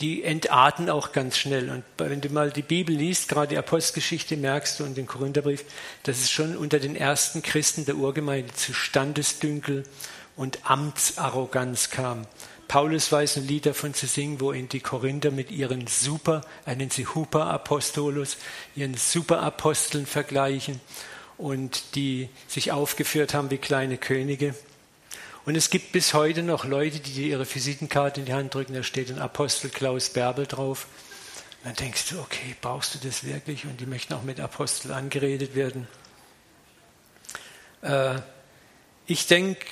[0.01, 1.71] die entarten auch ganz schnell.
[1.71, 5.65] Und wenn du mal die Bibel liest, gerade die Apostelgeschichte, merkst du und den Korintherbrief,
[6.03, 9.85] dass es schon unter den ersten Christen der Urgemeinde zu Standesdünkel
[10.35, 12.27] und Amtsarroganz kam.
[12.67, 16.75] Paulus weiß ein Lied davon zu singen, wo ihn die Korinther mit ihren Super, er
[16.75, 18.37] nennt sie Huper-Apostolus,
[18.75, 20.81] ihren Superaposteln vergleichen
[21.39, 24.55] und die sich aufgeführt haben wie kleine Könige.
[25.45, 28.75] Und es gibt bis heute noch Leute, die dir ihre Visitenkarte in die Hand drücken,
[28.75, 30.87] da steht ein Apostel Klaus Bärbel drauf.
[31.63, 33.65] Und dann denkst du, okay, brauchst du das wirklich?
[33.65, 35.87] Und die möchten auch mit Apostel angeredet werden.
[37.83, 38.17] Äh,
[39.07, 39.65] ich denke,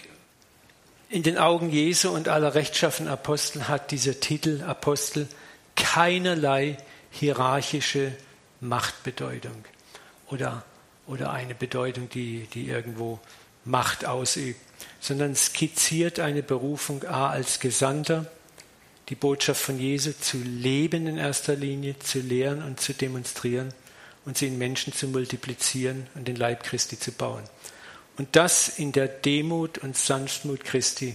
[1.08, 5.28] in den Augen Jesu und aller rechtschaffenen Apostel hat dieser Titel Apostel
[5.76, 6.76] keinerlei
[7.10, 8.12] hierarchische
[8.60, 9.64] Machtbedeutung
[10.28, 10.64] oder,
[11.12, 13.20] oder eine Bedeutung, die, die irgendwo
[13.66, 14.58] Macht ausübt,
[14.98, 18.26] sondern skizziert eine Berufung A als Gesandter,
[19.10, 23.74] die Botschaft von Jesu zu leben in erster Linie, zu lehren und zu demonstrieren
[24.24, 27.44] und sie in Menschen zu multiplizieren und den Leib Christi zu bauen.
[28.16, 31.14] Und das in der Demut und Sanftmut Christi.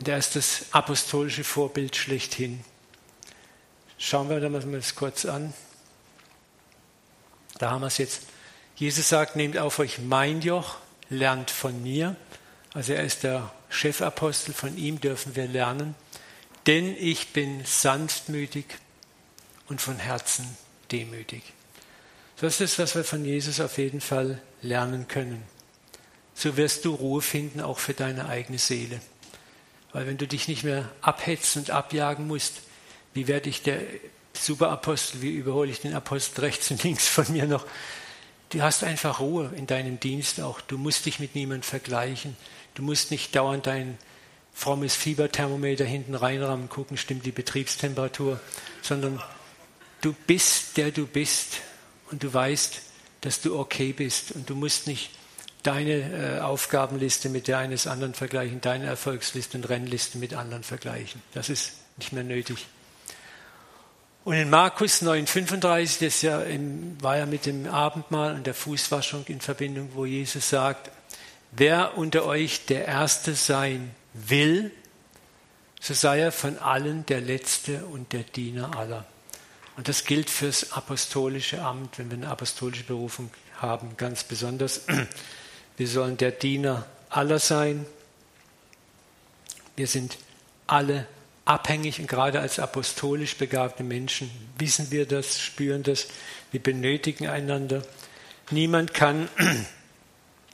[0.00, 2.64] Und er ist das apostolische Vorbild schlechthin.
[3.98, 5.54] Schauen wir uns das kurz an.
[7.58, 8.27] Da haben wir es jetzt.
[8.78, 10.76] Jesus sagt, nehmt auf euch mein Joch,
[11.10, 12.16] lernt von mir.
[12.74, 15.94] Also er ist der Chefapostel, von ihm dürfen wir lernen.
[16.66, 18.66] Denn ich bin sanftmütig
[19.68, 20.56] und von Herzen
[20.92, 21.42] demütig.
[22.40, 25.42] Das ist, was wir von Jesus auf jeden Fall lernen können
[26.38, 29.00] so wirst du Ruhe finden, auch für deine eigene Seele.
[29.92, 32.60] Weil wenn du dich nicht mehr abhetzen und abjagen musst,
[33.12, 33.80] wie werde ich der
[34.34, 37.66] Superapostel, wie überhole ich den Apostel rechts und links von mir noch?
[38.50, 40.60] Du hast einfach Ruhe in deinem Dienst auch.
[40.60, 42.36] Du musst dich mit niemandem vergleichen.
[42.74, 43.98] Du musst nicht dauernd dein
[44.54, 48.40] frommes Fieberthermometer hinten reinrahmen, gucken, stimmt die Betriebstemperatur,
[48.82, 49.22] sondern
[50.00, 51.58] du bist der du bist
[52.10, 52.82] und du weißt,
[53.20, 55.10] dass du okay bist und du musst nicht
[55.62, 61.22] deine äh, Aufgabenliste mit der eines anderen vergleichen, deine Erfolgsliste und Rennliste mit anderen vergleichen.
[61.34, 62.66] Das ist nicht mehr nötig.
[64.28, 69.24] Und in Markus 9,35, das ja im, war ja mit dem Abendmahl und der Fußwaschung
[69.28, 70.90] in Verbindung, wo Jesus sagt,
[71.52, 74.70] wer unter euch der Erste sein will,
[75.80, 79.06] so sei er von allen der Letzte und der Diener aller.
[79.78, 83.30] Und das gilt fürs apostolische Amt, wenn wir eine apostolische Berufung
[83.62, 84.82] haben, ganz besonders.
[85.78, 87.86] Wir sollen der Diener aller sein.
[89.74, 90.18] Wir sind
[90.66, 91.06] alle
[91.48, 96.08] abhängig und gerade als apostolisch begabte Menschen wissen wir das, spüren das,
[96.52, 97.82] wir benötigen einander.
[98.50, 99.28] Niemand kann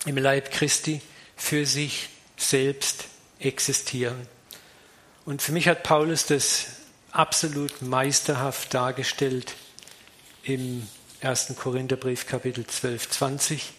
[0.06, 1.00] im Leib Christi
[1.36, 3.06] für sich selbst
[3.40, 4.28] existieren.
[5.24, 6.66] Und für mich hat Paulus das
[7.10, 9.54] absolut meisterhaft dargestellt
[10.44, 10.86] im
[11.22, 11.54] 1.
[11.56, 13.72] Korintherbrief Kapitel 12, 20.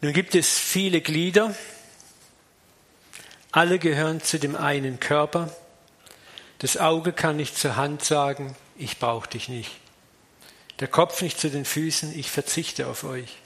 [0.00, 1.54] Nun gibt es viele Glieder,
[3.50, 5.52] alle gehören zu dem einen Körper.
[6.58, 9.70] Das Auge kann nicht zur Hand sagen, ich brauche dich nicht.
[10.78, 13.38] Der Kopf nicht zu den Füßen, ich verzichte auf euch.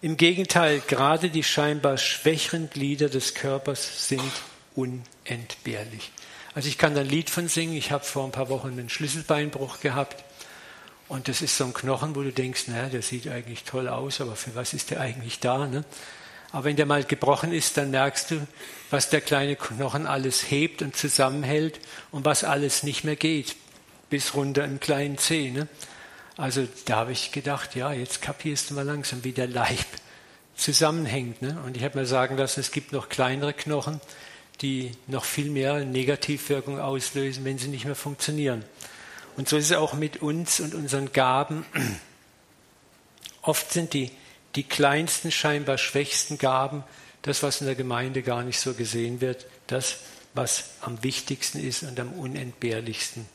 [0.00, 4.22] Im Gegenteil, gerade die scheinbar schwächeren Glieder des Körpers sind
[4.76, 6.12] unentbehrlich.
[6.54, 7.74] Also ich kann ein Lied von singen.
[7.74, 10.22] Ich habe vor ein paar Wochen einen Schlüsselbeinbruch gehabt.
[11.08, 14.20] Und das ist so ein Knochen, wo du denkst, naja, der sieht eigentlich toll aus,
[14.20, 15.66] aber für was ist der eigentlich da?
[15.66, 15.84] Ne?
[16.52, 18.46] Aber wenn der mal gebrochen ist, dann merkst du,
[18.90, 23.56] was der kleine Knochen alles hebt und zusammenhält und was alles nicht mehr geht,
[24.10, 25.50] bis runter im kleinen Zeh.
[25.50, 25.68] Ne?
[26.36, 29.86] Also da habe ich gedacht, ja, jetzt kapierst du mal langsam, wie der Leib
[30.56, 31.40] zusammenhängt.
[31.40, 31.58] Ne?
[31.64, 34.00] Und ich habe mir sagen lassen, es gibt noch kleinere Knochen,
[34.60, 38.64] die noch viel mehr Negativwirkung auslösen, wenn sie nicht mehr funktionieren.
[39.36, 41.64] Und so ist es auch mit uns und unseren Gaben.
[43.42, 44.10] Oft sind die,
[44.54, 46.82] die kleinsten, scheinbar schwächsten Gaben
[47.22, 49.98] das, was in der Gemeinde gar nicht so gesehen wird, das,
[50.34, 53.26] was am wichtigsten ist und am unentbehrlichsten.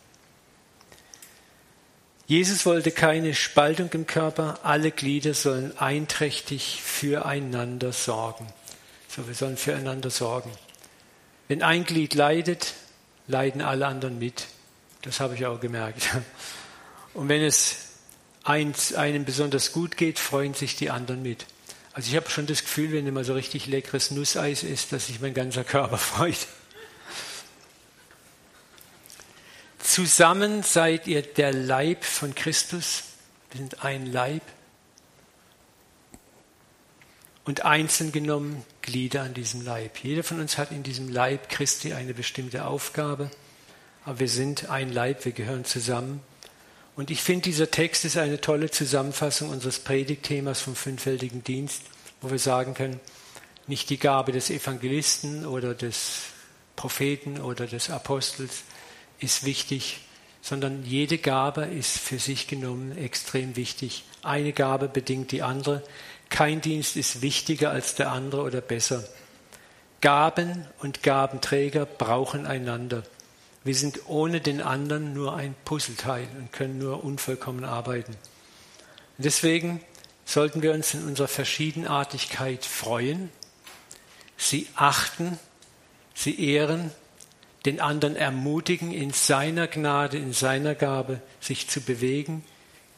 [2.26, 8.48] Jesus wollte keine Spaltung im Körper, alle Glieder sollen einträchtig füreinander sorgen.
[9.10, 10.52] So, wir sollen füreinander sorgen.
[11.50, 12.76] Wenn ein Glied leidet,
[13.28, 14.48] leiden alle anderen mit.
[15.02, 16.10] Das habe ich auch gemerkt.
[17.14, 17.88] Und wenn es
[18.44, 21.46] einem besonders gut geht, freuen sich die anderen mit.
[21.94, 25.20] Also ich habe schon das Gefühl, wenn immer so richtig leckeres Nusseis ist, dass sich
[25.20, 26.48] mein ganzer Körper freut.
[29.80, 33.04] Zusammen seid ihr der Leib von Christus.
[33.50, 34.44] Wir sind ein Leib.
[37.44, 39.98] Und einzeln genommen Glieder an diesem Leib.
[39.98, 43.30] Jeder von uns hat in diesem Leib Christi eine bestimmte Aufgabe.
[44.06, 46.22] Aber wir sind ein Leib, wir gehören zusammen.
[46.96, 51.84] Und ich finde, dieser Text ist eine tolle Zusammenfassung unseres Predigtthemas vom fünffältigen Dienst,
[52.22, 53.00] wo wir sagen können,
[53.68, 56.24] nicht die Gabe des Evangelisten oder des
[56.76, 58.64] Propheten oder des Apostels,
[59.20, 60.00] ist wichtig,
[60.42, 64.04] sondern jede Gabe ist für sich genommen extrem wichtig.
[64.24, 65.84] Eine Gabe bedingt die andere.
[66.30, 69.04] Kein Dienst ist wichtiger als der andere oder besser.
[70.02, 73.04] Gaben und Gabenträger brauchen einander.
[73.64, 78.16] Wir sind ohne den anderen nur ein Puzzleteil und können nur unvollkommen arbeiten.
[79.18, 79.82] deswegen
[80.26, 83.30] sollten wir uns in unserer Verschiedenartigkeit freuen,
[84.38, 85.38] sie achten,
[86.16, 86.92] sie ehren
[87.66, 92.44] den anderen ermutigen, in seiner Gnade, in seiner Gabe sich zu bewegen,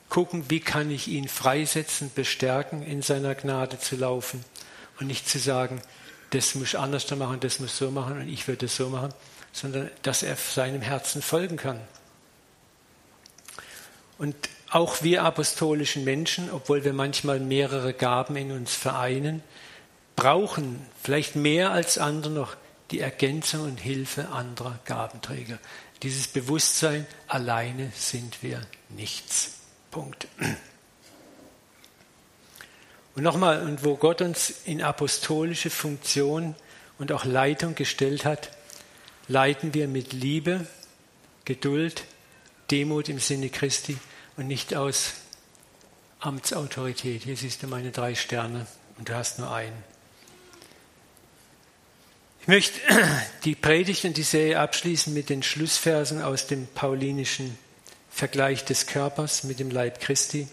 [0.09, 4.45] gucken, wie kann ich ihn freisetzen, bestärken, in seiner Gnade zu laufen
[4.99, 5.81] und nicht zu sagen,
[6.29, 9.13] das muss anders machen, das muss so machen und ich würde es so machen,
[9.53, 11.79] sondern dass er seinem Herzen folgen kann.
[14.17, 14.35] Und
[14.69, 19.43] auch wir apostolischen Menschen, obwohl wir manchmal mehrere Gaben in uns vereinen,
[20.15, 22.55] brauchen vielleicht mehr als andere noch
[22.91, 25.59] die Ergänzung und Hilfe anderer Gabenträger.
[26.01, 29.59] Dieses Bewusstsein, alleine sind wir nichts.
[29.91, 30.27] Punkt.
[33.15, 36.55] Und nochmal, und wo Gott uns in apostolische Funktion
[36.97, 38.49] und auch Leitung gestellt hat,
[39.27, 40.67] leiten wir mit Liebe,
[41.45, 42.03] Geduld,
[42.71, 43.97] Demut im Sinne Christi
[44.37, 45.13] und nicht aus
[46.19, 47.23] Amtsautorität.
[47.23, 48.65] Hier siehst du meine drei Sterne
[48.97, 49.83] und du hast nur einen.
[52.41, 52.79] Ich möchte
[53.45, 57.57] die Predigt und die Serie abschließen mit den Schlussversen aus dem paulinischen
[58.09, 60.47] Vergleich des Körpers mit dem Leib Christi.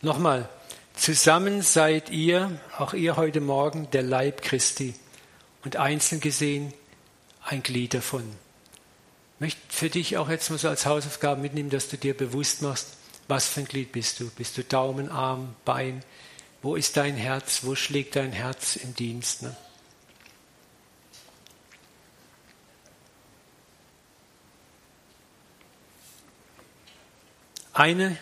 [0.00, 0.48] Nochmal,
[0.98, 4.94] zusammen seid ihr, auch ihr heute Morgen, der Leib Christi
[5.64, 6.74] und einzeln gesehen
[7.44, 8.24] ein Glied davon.
[9.36, 12.62] Ich möchte für dich auch jetzt mal so als Hausaufgabe mitnehmen, dass du dir bewusst
[12.62, 12.88] machst,
[13.28, 14.30] was für ein Glied bist du?
[14.30, 16.02] Bist du Daumen, Arm, Bein?
[16.62, 17.60] Wo ist dein Herz?
[17.62, 19.42] Wo schlägt dein Herz im Dienst?
[19.42, 19.54] Ne?
[27.72, 28.18] Eine,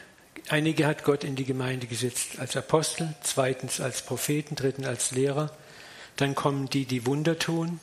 [0.49, 5.51] Einige hat Gott in die Gemeinde gesetzt als Apostel, zweitens als Propheten, drittens als Lehrer.
[6.17, 7.81] Dann kommen die, die Wunder tun,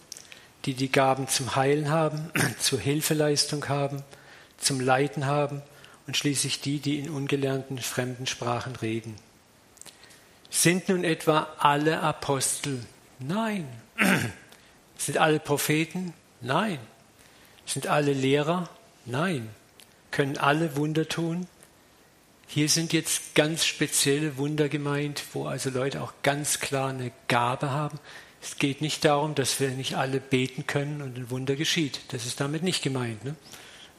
[0.63, 4.01] die die Gaben zum Heilen haben, zur Hilfeleistung haben,
[4.57, 5.61] zum Leiten haben
[6.07, 9.15] und schließlich die, die in ungelernten fremden Sprachen reden.
[10.49, 12.85] Sind nun etwa alle Apostel?
[13.19, 13.67] Nein.
[14.97, 16.13] Sind alle Propheten?
[16.39, 16.79] Nein.
[17.65, 18.69] Sind alle Lehrer?
[19.05, 19.49] Nein.
[20.11, 21.47] Können alle Wunder tun?
[22.53, 27.71] Hier sind jetzt ganz spezielle Wunder gemeint, wo also Leute auch ganz klar eine Gabe
[27.71, 27.97] haben.
[28.43, 32.01] Es geht nicht darum, dass wir nicht alle beten können und ein Wunder geschieht.
[32.09, 33.25] Das ist damit nicht gemeint.
[33.25, 33.33] Ne?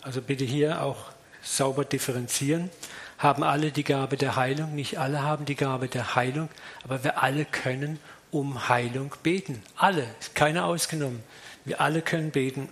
[0.03, 1.11] Also bitte hier auch
[1.43, 2.71] sauber differenzieren.
[3.19, 4.73] Haben alle die Gabe der Heilung?
[4.77, 6.49] Nicht alle haben die Gabe der Heilung,
[6.85, 7.99] aber wir alle können
[8.31, 9.65] um Heilung beten.
[9.75, 11.25] Alle, keiner ausgenommen.
[11.65, 12.69] Wir alle können beten.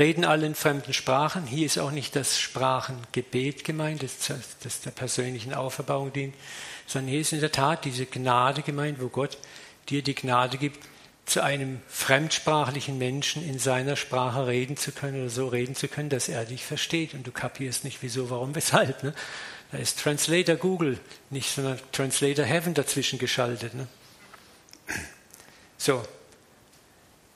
[0.00, 1.46] Reden alle in fremden Sprachen.
[1.46, 4.32] Hier ist auch nicht das Sprachengebet gemeint, das,
[4.62, 6.34] das der persönlichen Auferbauung dient,
[6.86, 9.36] sondern hier ist in der Tat diese Gnade gemeint, wo Gott
[9.90, 10.78] dir die Gnade gibt,
[11.26, 16.08] zu einem fremdsprachlichen Menschen in seiner Sprache reden zu können oder so reden zu können,
[16.08, 19.02] dass er dich versteht und du kapierst nicht wieso, warum, weshalb.
[19.02, 19.12] Ne?
[19.70, 20.98] Da ist Translator Google,
[21.28, 23.74] nicht sondern Translator Heaven dazwischen geschaltet.
[23.74, 23.86] Ne?
[25.76, 26.02] So,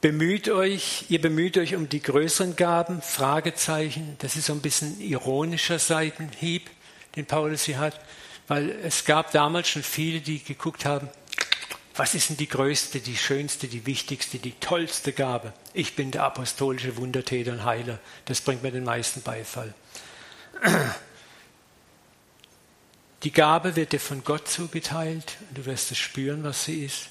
[0.04, 5.00] bemüht euch, ihr bemüht euch um die größeren Gaben, Fragezeichen, das ist so ein bisschen
[5.00, 6.68] ironischer Seitenhieb,
[7.16, 7.98] den Paulus hier hat,
[8.46, 11.08] weil es gab damals schon viele, die geguckt haben,
[11.94, 15.54] was ist denn die größte, die schönste, die wichtigste, die tollste Gabe?
[15.72, 17.98] Ich bin der apostolische Wundertäter und Heiler.
[18.26, 19.72] Das bringt mir den meisten Beifall.
[23.22, 27.08] Die Gabe wird dir von Gott zugeteilt und du wirst es spüren, was sie ist.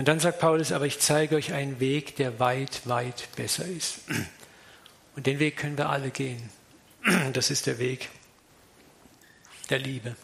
[0.00, 3.98] Und dann sagt Paulus, aber ich zeige euch einen Weg, der weit, weit besser ist.
[5.14, 6.48] Und den Weg können wir alle gehen.
[7.34, 8.08] Das ist der Weg
[9.68, 10.16] der Liebe.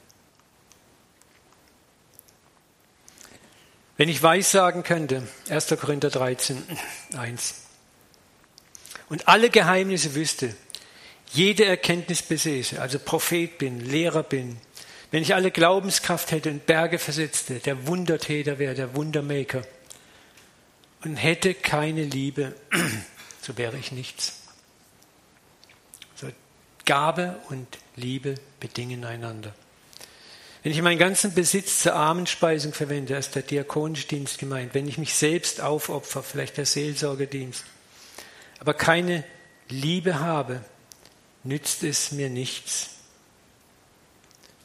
[3.99, 5.69] Wenn ich weissagen könnte, 1.
[5.79, 6.63] Korinther 13,
[7.15, 7.57] 1,
[9.11, 10.57] und alle Geheimnisse wüsste,
[11.33, 14.57] jede Erkenntnis besäße, also Prophet bin, Lehrer bin,
[15.11, 19.63] wenn ich alle Glaubenskraft hätte und Berge versetzte, der Wundertäter wäre, der Wundermaker,
[21.05, 22.55] und hätte keine Liebe,
[23.43, 24.43] so wäre ich nichts.
[26.17, 26.29] So,
[26.85, 29.55] Gabe und Liebe bedingen einander.
[30.63, 34.75] Wenn ich meinen ganzen Besitz zur Armenspeisung verwende, ist der diakonische Dienst gemeint.
[34.75, 37.65] Wenn ich mich selbst aufopfer, vielleicht der Seelsorgedienst,
[38.59, 39.23] aber keine
[39.69, 40.65] Liebe habe,
[41.45, 42.96] nützt es mir nichts.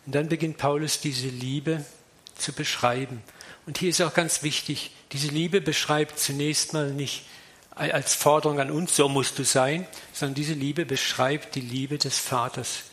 [0.05, 1.85] Und dann beginnt Paulus diese Liebe
[2.37, 3.21] zu beschreiben.
[3.65, 7.25] Und hier ist auch ganz wichtig, diese Liebe beschreibt zunächst mal nicht
[7.75, 12.17] als Forderung an uns, so musst du sein, sondern diese Liebe beschreibt die Liebe des
[12.17, 12.83] Vaters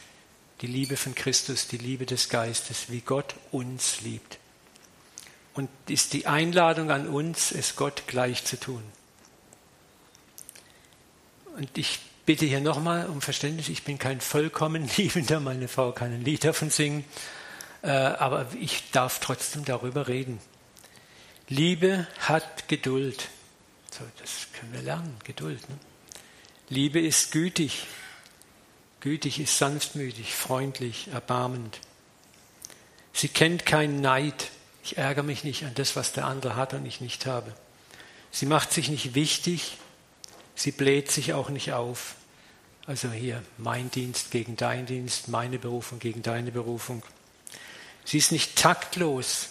[0.60, 4.38] die Liebe von Christus, die Liebe des Geistes, wie Gott uns liebt.
[5.54, 8.82] Und ist die Einladung an uns, es Gott gleich zu tun.
[11.56, 11.98] Und ich
[12.28, 16.44] bitte hier nochmal um Verständnis, ich bin kein vollkommen Liebender, meine Frau kann ein Lied
[16.44, 17.06] davon singen,
[17.80, 20.38] äh, aber ich darf trotzdem darüber reden.
[21.48, 23.30] Liebe hat Geduld.
[23.90, 25.66] So, das können wir lernen, Geduld.
[25.70, 25.78] Ne?
[26.68, 27.86] Liebe ist gütig.
[29.00, 31.80] Gütig ist sanftmütig, freundlich, erbarmend.
[33.14, 34.50] Sie kennt keinen Neid.
[34.84, 37.54] Ich ärgere mich nicht an das, was der andere hat und ich nicht habe.
[38.30, 39.78] Sie macht sich nicht wichtig.
[40.54, 42.16] Sie bläht sich auch nicht auf.
[42.88, 47.02] Also hier mein Dienst gegen dein Dienst, meine Berufung gegen deine Berufung.
[48.06, 49.48] Sie ist nicht taktlos.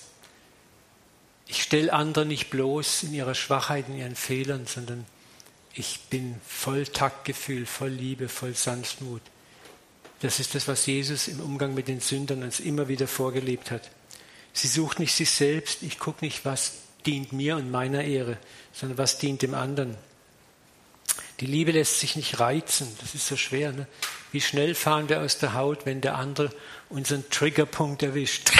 [1.45, 5.05] Ich stelle andere nicht bloß in ihrer Schwachheit, in ihren Fehlern, sondern
[5.75, 9.21] ich bin voll Taktgefühl, voll Liebe, voll Sanftmut.
[10.21, 13.91] Das ist das, was Jesus im Umgang mit den Sündern uns immer wieder vorgelebt hat.
[14.51, 18.39] Sie sucht nicht sich selbst, ich gucke nicht, was dient mir und meiner Ehre,
[18.73, 19.95] sondern was dient dem anderen.
[21.39, 23.71] Die Liebe lässt sich nicht reizen, das ist so schwer.
[23.71, 23.88] Ne?
[24.31, 26.49] Wie schnell fahren wir aus der Haut, wenn der andere
[26.89, 28.51] unseren Triggerpunkt erwischt?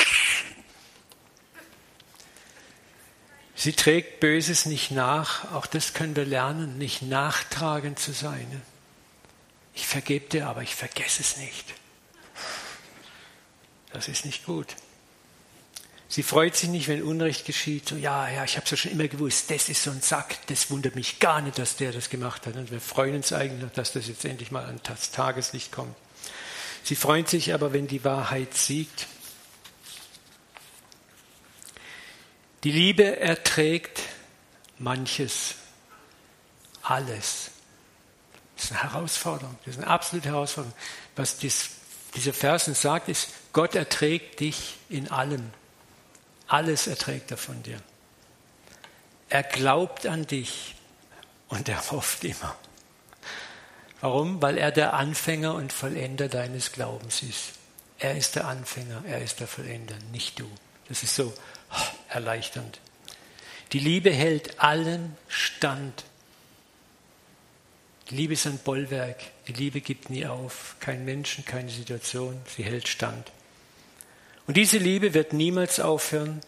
[3.56, 8.48] Sie trägt Böses nicht nach, auch das können wir lernen, nicht nachtragend zu sein.
[8.52, 8.62] Ne?
[9.78, 11.74] ich vergebe dir, aber ich vergesse es nicht.
[13.94, 14.76] Das ist nicht gut.
[16.10, 17.90] Sie freut sich nicht, wenn Unrecht geschieht.
[17.90, 20.38] So, ja, ja, ich habe es ja schon immer gewusst, das ist so ein Sack,
[20.48, 22.56] das wundert mich gar nicht, dass der das gemacht hat.
[22.56, 25.96] Und wir freuen uns eigentlich, dass das jetzt endlich mal an das Tageslicht kommt.
[26.84, 29.08] Sie freut sich aber, wenn die Wahrheit siegt.
[32.64, 34.02] Die Liebe erträgt
[34.80, 35.56] manches,
[36.82, 37.52] alles.
[38.56, 39.58] Das ist eine Herausforderung.
[39.66, 40.76] Das ist eine absolute Herausforderung.
[41.18, 41.70] Was das
[42.16, 45.52] dieser Vers uns sagt, ist, Gott erträgt dich in allem.
[46.48, 47.82] Alles erträgt er von dir.
[49.30, 50.76] Er glaubt an dich
[51.50, 52.56] und er hofft immer.
[54.00, 54.42] Warum?
[54.42, 57.54] Weil er der Anfänger und Vollender deines Glaubens ist.
[58.00, 60.50] Er ist der Anfänger, er ist der Vollender, nicht du.
[60.88, 61.34] Das ist so
[62.10, 62.80] erleichternd.
[63.74, 66.06] Die Liebe hält allem stand.
[68.10, 69.20] Die Liebe ist ein Bollwerk.
[69.48, 70.78] Die Liebe gibt nie auf.
[70.80, 72.40] Kein Menschen, keine Situation.
[72.56, 73.32] Sie hält stand.
[74.48, 76.42] Und diese Liebe wird niemals aufhören.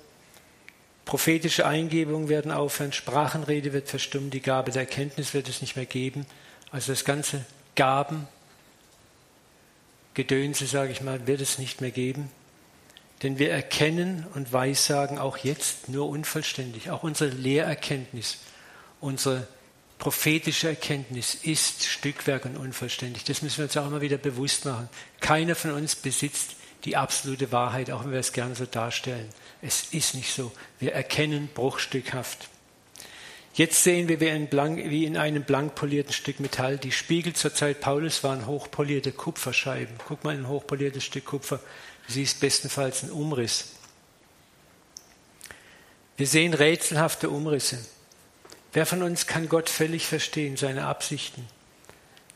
[1.04, 2.94] Prophetische Eingebungen werden aufhören.
[2.94, 4.30] Sprachenrede wird verstummen.
[4.30, 6.26] Die Gabe der Erkenntnis wird es nicht mehr geben.
[6.72, 7.46] Also das ganze
[7.76, 8.28] Gaben,
[10.14, 12.32] Gedönse, sage ich mal, wird es nicht mehr geben.
[13.22, 16.90] Denn wir erkennen und weissagen auch jetzt nur unvollständig.
[16.90, 18.38] Auch unsere Lehrerkenntnis,
[19.02, 19.46] unsere
[19.98, 23.26] prophetische Erkenntnis ist Stückwerk und unvollständig.
[23.26, 24.88] Das müssen wir uns auch immer wieder bewusst machen.
[25.20, 29.30] Keiner von uns besitzt die absolute Wahrheit, auch wenn wir es gerne so darstellen.
[29.62, 30.52] Es ist nicht so.
[30.80, 32.50] Wir erkennen bruchstückhaft.
[33.54, 36.78] Jetzt sehen wir wie in, einem blank polierten Stück Metall.
[36.78, 39.96] Die Spiegel zur Zeit Paulus waren hochpolierte Kupferscheiben.
[40.08, 41.60] Guck mal in ein hochpoliertes Stück Kupfer.
[42.08, 43.74] Du siehst bestenfalls einen Umriss.
[46.16, 47.80] Wir sehen rätselhafte Umrisse.
[48.72, 51.46] Wer von uns kann Gott völlig verstehen, seine Absichten?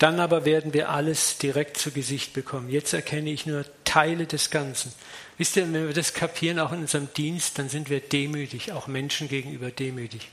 [0.04, 2.68] Dann aber werden wir alles direkt zu Gesicht bekommen.
[2.68, 4.92] Jetzt erkenne ich nur Teile des Ganzen.
[5.38, 8.88] Wisst ihr, wenn wir das kapieren, auch in unserem Dienst, dann sind wir demütig, auch
[8.88, 10.28] Menschen gegenüber demütig.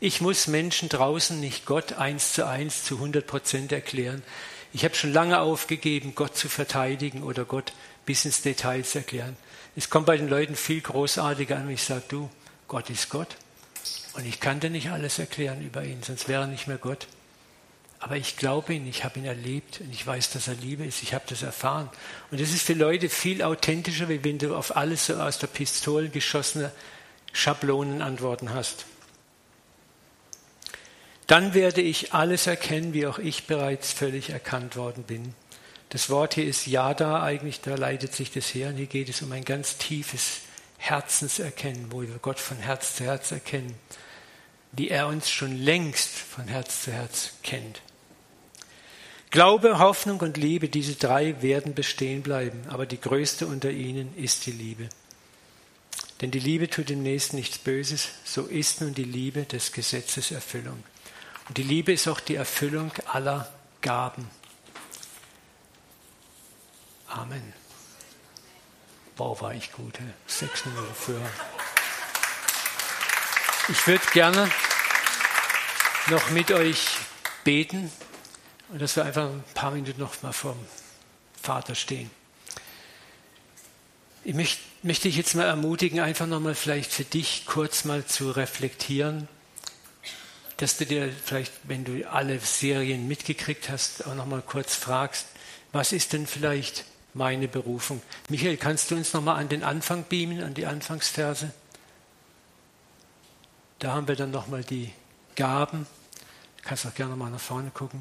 [0.00, 4.22] Ich muss Menschen draußen nicht Gott eins zu eins zu 100 Prozent erklären.
[4.72, 7.74] Ich habe schon lange aufgegeben, Gott zu verteidigen oder Gott
[8.06, 9.36] bis ins Detail zu erklären.
[9.76, 12.30] Es kommt bei den Leuten viel großartiger an, wenn ich sage, du,
[12.68, 13.36] Gott ist Gott.
[14.14, 17.06] Und ich kann dir nicht alles erklären über ihn, sonst wäre er nicht mehr Gott.
[18.00, 21.02] Aber ich glaube ihn, ich habe ihn erlebt und ich weiß, dass er Liebe ist,
[21.02, 21.90] ich habe das erfahren.
[22.30, 25.48] Und das ist für Leute viel authentischer, wie wenn du auf alles so aus der
[25.48, 26.72] Pistole geschossene
[27.34, 28.86] Schablonenantworten hast.
[31.26, 35.34] Dann werde ich alles erkennen, wie auch ich bereits völlig erkannt worden bin.
[35.90, 38.70] Das Wort hier ist Yada eigentlich, da leitet sich das her.
[38.70, 40.40] Und hier geht es um ein ganz tiefes
[40.78, 43.74] Herzenserkennen, wo wir Gott von Herz zu Herz erkennen,
[44.72, 47.82] wie er uns schon längst von Herz zu Herz kennt.
[49.30, 54.46] Glaube, Hoffnung und Liebe, diese drei werden bestehen bleiben, aber die größte unter ihnen ist
[54.46, 54.88] die Liebe.
[56.20, 60.32] Denn die Liebe tut dem Nächsten nichts Böses, so ist nun die Liebe des Gesetzes
[60.32, 60.82] Erfüllung.
[61.48, 63.48] Und die Liebe ist auch die Erfüllung aller
[63.82, 64.28] Gaben.
[67.06, 67.52] Amen.
[69.16, 69.98] Wow, war ich gut.
[70.26, 71.20] Sechs Minuten für.
[73.68, 74.50] Ich würde gerne
[76.08, 76.88] noch mit euch
[77.44, 77.92] beten
[78.72, 80.66] und dass wir einfach ein paar Minuten noch mal vor dem
[81.42, 82.10] Vater stehen.
[84.24, 88.04] Ich möchte, möchte dich jetzt mal ermutigen, einfach noch mal vielleicht für dich kurz mal
[88.04, 89.28] zu reflektieren
[90.60, 95.26] dass du dir vielleicht, wenn du alle Serien mitgekriegt hast, auch noch mal kurz fragst,
[95.72, 98.02] was ist denn vielleicht meine Berufung?
[98.28, 101.50] Michael, kannst du uns noch mal an den Anfang beamen, an die Anfangsverse?
[103.78, 104.92] Da haben wir dann noch mal die
[105.34, 105.86] Gaben.
[106.58, 108.00] Du kannst auch gerne mal nach vorne gucken.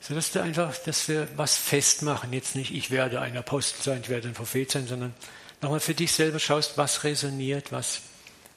[0.00, 2.32] So dass du einfach, dass wir was festmachen.
[2.32, 5.14] Jetzt nicht, ich werde ein Apostel sein, ich werde ein Prophet sein, sondern
[5.60, 8.00] nochmal für dich selber schaust, was resoniert, was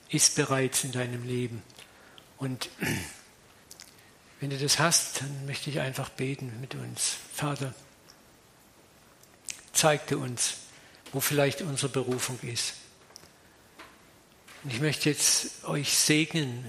[0.10, 1.62] ist bereits in deinem Leben.
[2.38, 2.70] Und
[4.40, 7.18] wenn du das hast, dann möchte ich einfach beten mit uns.
[7.34, 7.74] Vater,
[9.74, 10.56] zeig dir uns,
[11.12, 12.76] wo vielleicht unsere Berufung ist.
[14.64, 16.66] Und ich möchte jetzt euch segnen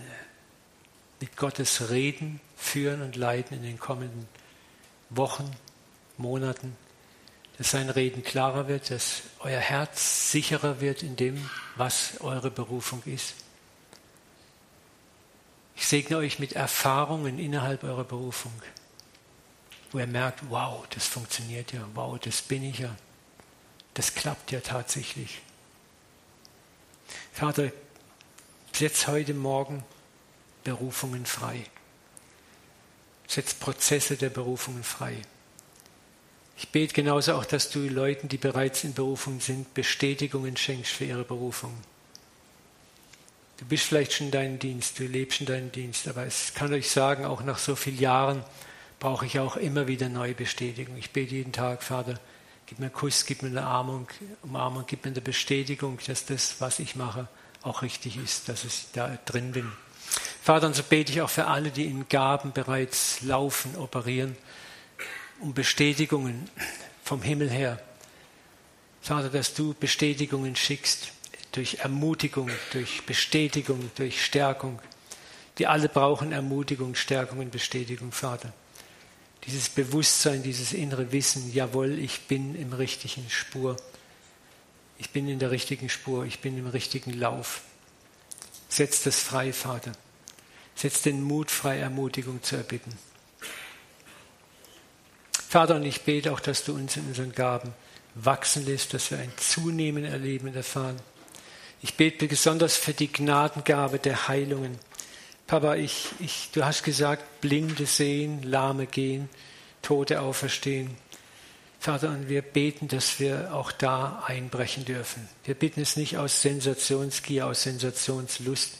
[1.21, 4.27] mit Gottes Reden, Führen und Leiten in den kommenden
[5.17, 5.51] Wochen,
[6.17, 6.77] Monaten,
[7.59, 13.03] dass sein Reden klarer wird, dass euer Herz sicherer wird in dem, was eure Berufung
[13.05, 13.35] ist.
[15.77, 18.53] Ich segne euch mit Erfahrungen innerhalb eurer Berufung,
[19.93, 22.95] wo ihr merkt, wow, das funktioniert ja, wow, das bin ich ja,
[23.95, 25.41] das klappt ja tatsächlich.
[27.33, 27.71] Vater,
[28.73, 29.85] setz heute Morgen
[30.65, 31.65] Berufungen frei.
[33.27, 35.17] Setz Prozesse der Berufungen frei.
[36.57, 41.05] Ich bete genauso auch, dass du Leuten, die bereits in Berufung sind, Bestätigungen schenkst für
[41.05, 41.75] ihre Berufung.
[43.57, 46.73] Du bist vielleicht schon in deinem Dienst, du lebst in deinem Dienst, aber ich kann
[46.73, 48.45] euch sagen, auch nach so vielen Jahren
[49.01, 50.97] brauche ich auch immer wieder neue Bestätigung.
[50.97, 52.19] Ich bete jeden Tag, Vater,
[52.67, 54.09] gib mir einen Kuss, gib mir eine Armung,
[54.43, 57.29] Umarmung, gib mir eine Bestätigung, dass das, was ich mache,
[57.63, 59.71] auch richtig ist, dass ich da drin bin.
[60.45, 64.37] Vater, und so bete ich auch für alle, die in Gaben bereits laufen, operieren,
[65.41, 66.51] um Bestätigungen
[67.03, 67.83] vom Himmel her,
[69.01, 71.13] Vater, dass du Bestätigungen schickst,
[71.53, 74.83] durch Ermutigung, durch Bestätigung, durch Stärkung.
[75.57, 78.53] Wir alle brauchen Ermutigung, Stärkung und Bestätigung, Vater.
[79.47, 83.79] Dieses Bewusstsein, dieses innere Wissen, jawohl, ich bin im richtigen Spur.
[84.99, 87.63] Ich bin in der richtigen Spur, ich bin im richtigen Lauf.
[88.69, 89.93] Setz das frei, Vater.
[90.75, 92.93] Setz den Mut frei, Ermutigung zu erbitten.
[95.49, 97.73] Vater, und ich bete auch, dass du uns in unseren Gaben
[98.15, 100.97] wachsen lässt, dass wir ein Zunehmen erleben und erfahren.
[101.81, 104.79] Ich bete besonders für die Gnadengabe der Heilungen.
[105.47, 109.29] Papa, ich, ich, du hast gesagt, Blinde sehen, Lahme gehen,
[109.83, 110.97] Tote auferstehen.
[111.79, 115.29] Vater, und wir beten, dass wir auch da einbrechen dürfen.
[115.45, 118.73] Wir bitten es nicht aus Sensationsgier, aus Sensationslust,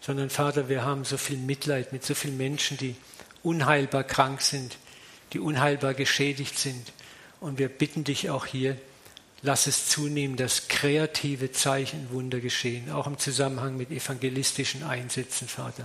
[0.00, 2.96] sondern Vater, wir haben so viel Mitleid mit so vielen Menschen, die
[3.42, 4.76] unheilbar krank sind,
[5.32, 6.92] die unheilbar geschädigt sind.
[7.40, 8.76] Und wir bitten dich auch hier,
[9.42, 15.48] lass es zunehmen, dass kreative Zeichen und Wunder geschehen, auch im Zusammenhang mit evangelistischen Einsätzen,
[15.48, 15.84] Vater.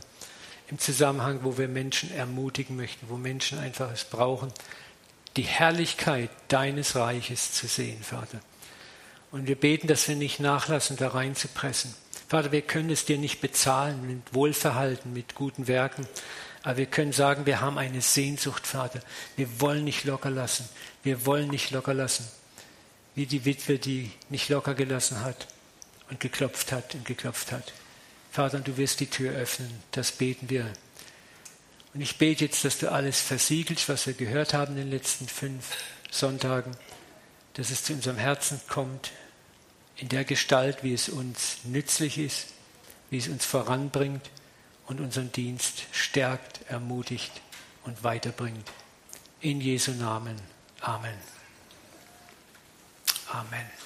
[0.67, 4.51] Im Zusammenhang, wo wir Menschen ermutigen möchten, wo Menschen einfach es brauchen,
[5.37, 8.39] die Herrlichkeit deines Reiches zu sehen, Vater.
[9.31, 11.93] Und wir beten, dass wir nicht nachlassen, da reinzupressen.
[12.27, 16.07] Vater, wir können es dir nicht bezahlen mit Wohlverhalten, mit guten Werken,
[16.63, 18.99] aber wir können sagen, wir haben eine Sehnsucht, Vater.
[19.35, 20.67] Wir wollen nicht locker lassen.
[21.03, 22.27] Wir wollen nicht locker lassen.
[23.13, 25.47] Wie die Witwe, die nicht locker gelassen hat
[26.09, 27.71] und geklopft hat und geklopft hat.
[28.31, 29.71] Vater, du wirst die Tür öffnen.
[29.91, 30.65] Das beten wir.
[31.93, 35.27] Und ich bete jetzt, dass du alles versiegelst, was wir gehört haben in den letzten
[35.27, 35.77] fünf
[36.09, 36.75] Sonntagen,
[37.53, 39.11] dass es zu unserem Herzen kommt,
[39.97, 42.47] in der Gestalt, wie es uns nützlich ist,
[43.09, 44.29] wie es uns voranbringt
[44.87, 47.41] und unseren Dienst stärkt, ermutigt
[47.83, 48.71] und weiterbringt.
[49.41, 50.35] In Jesu Namen.
[50.81, 51.17] Amen.
[53.31, 53.84] Amen.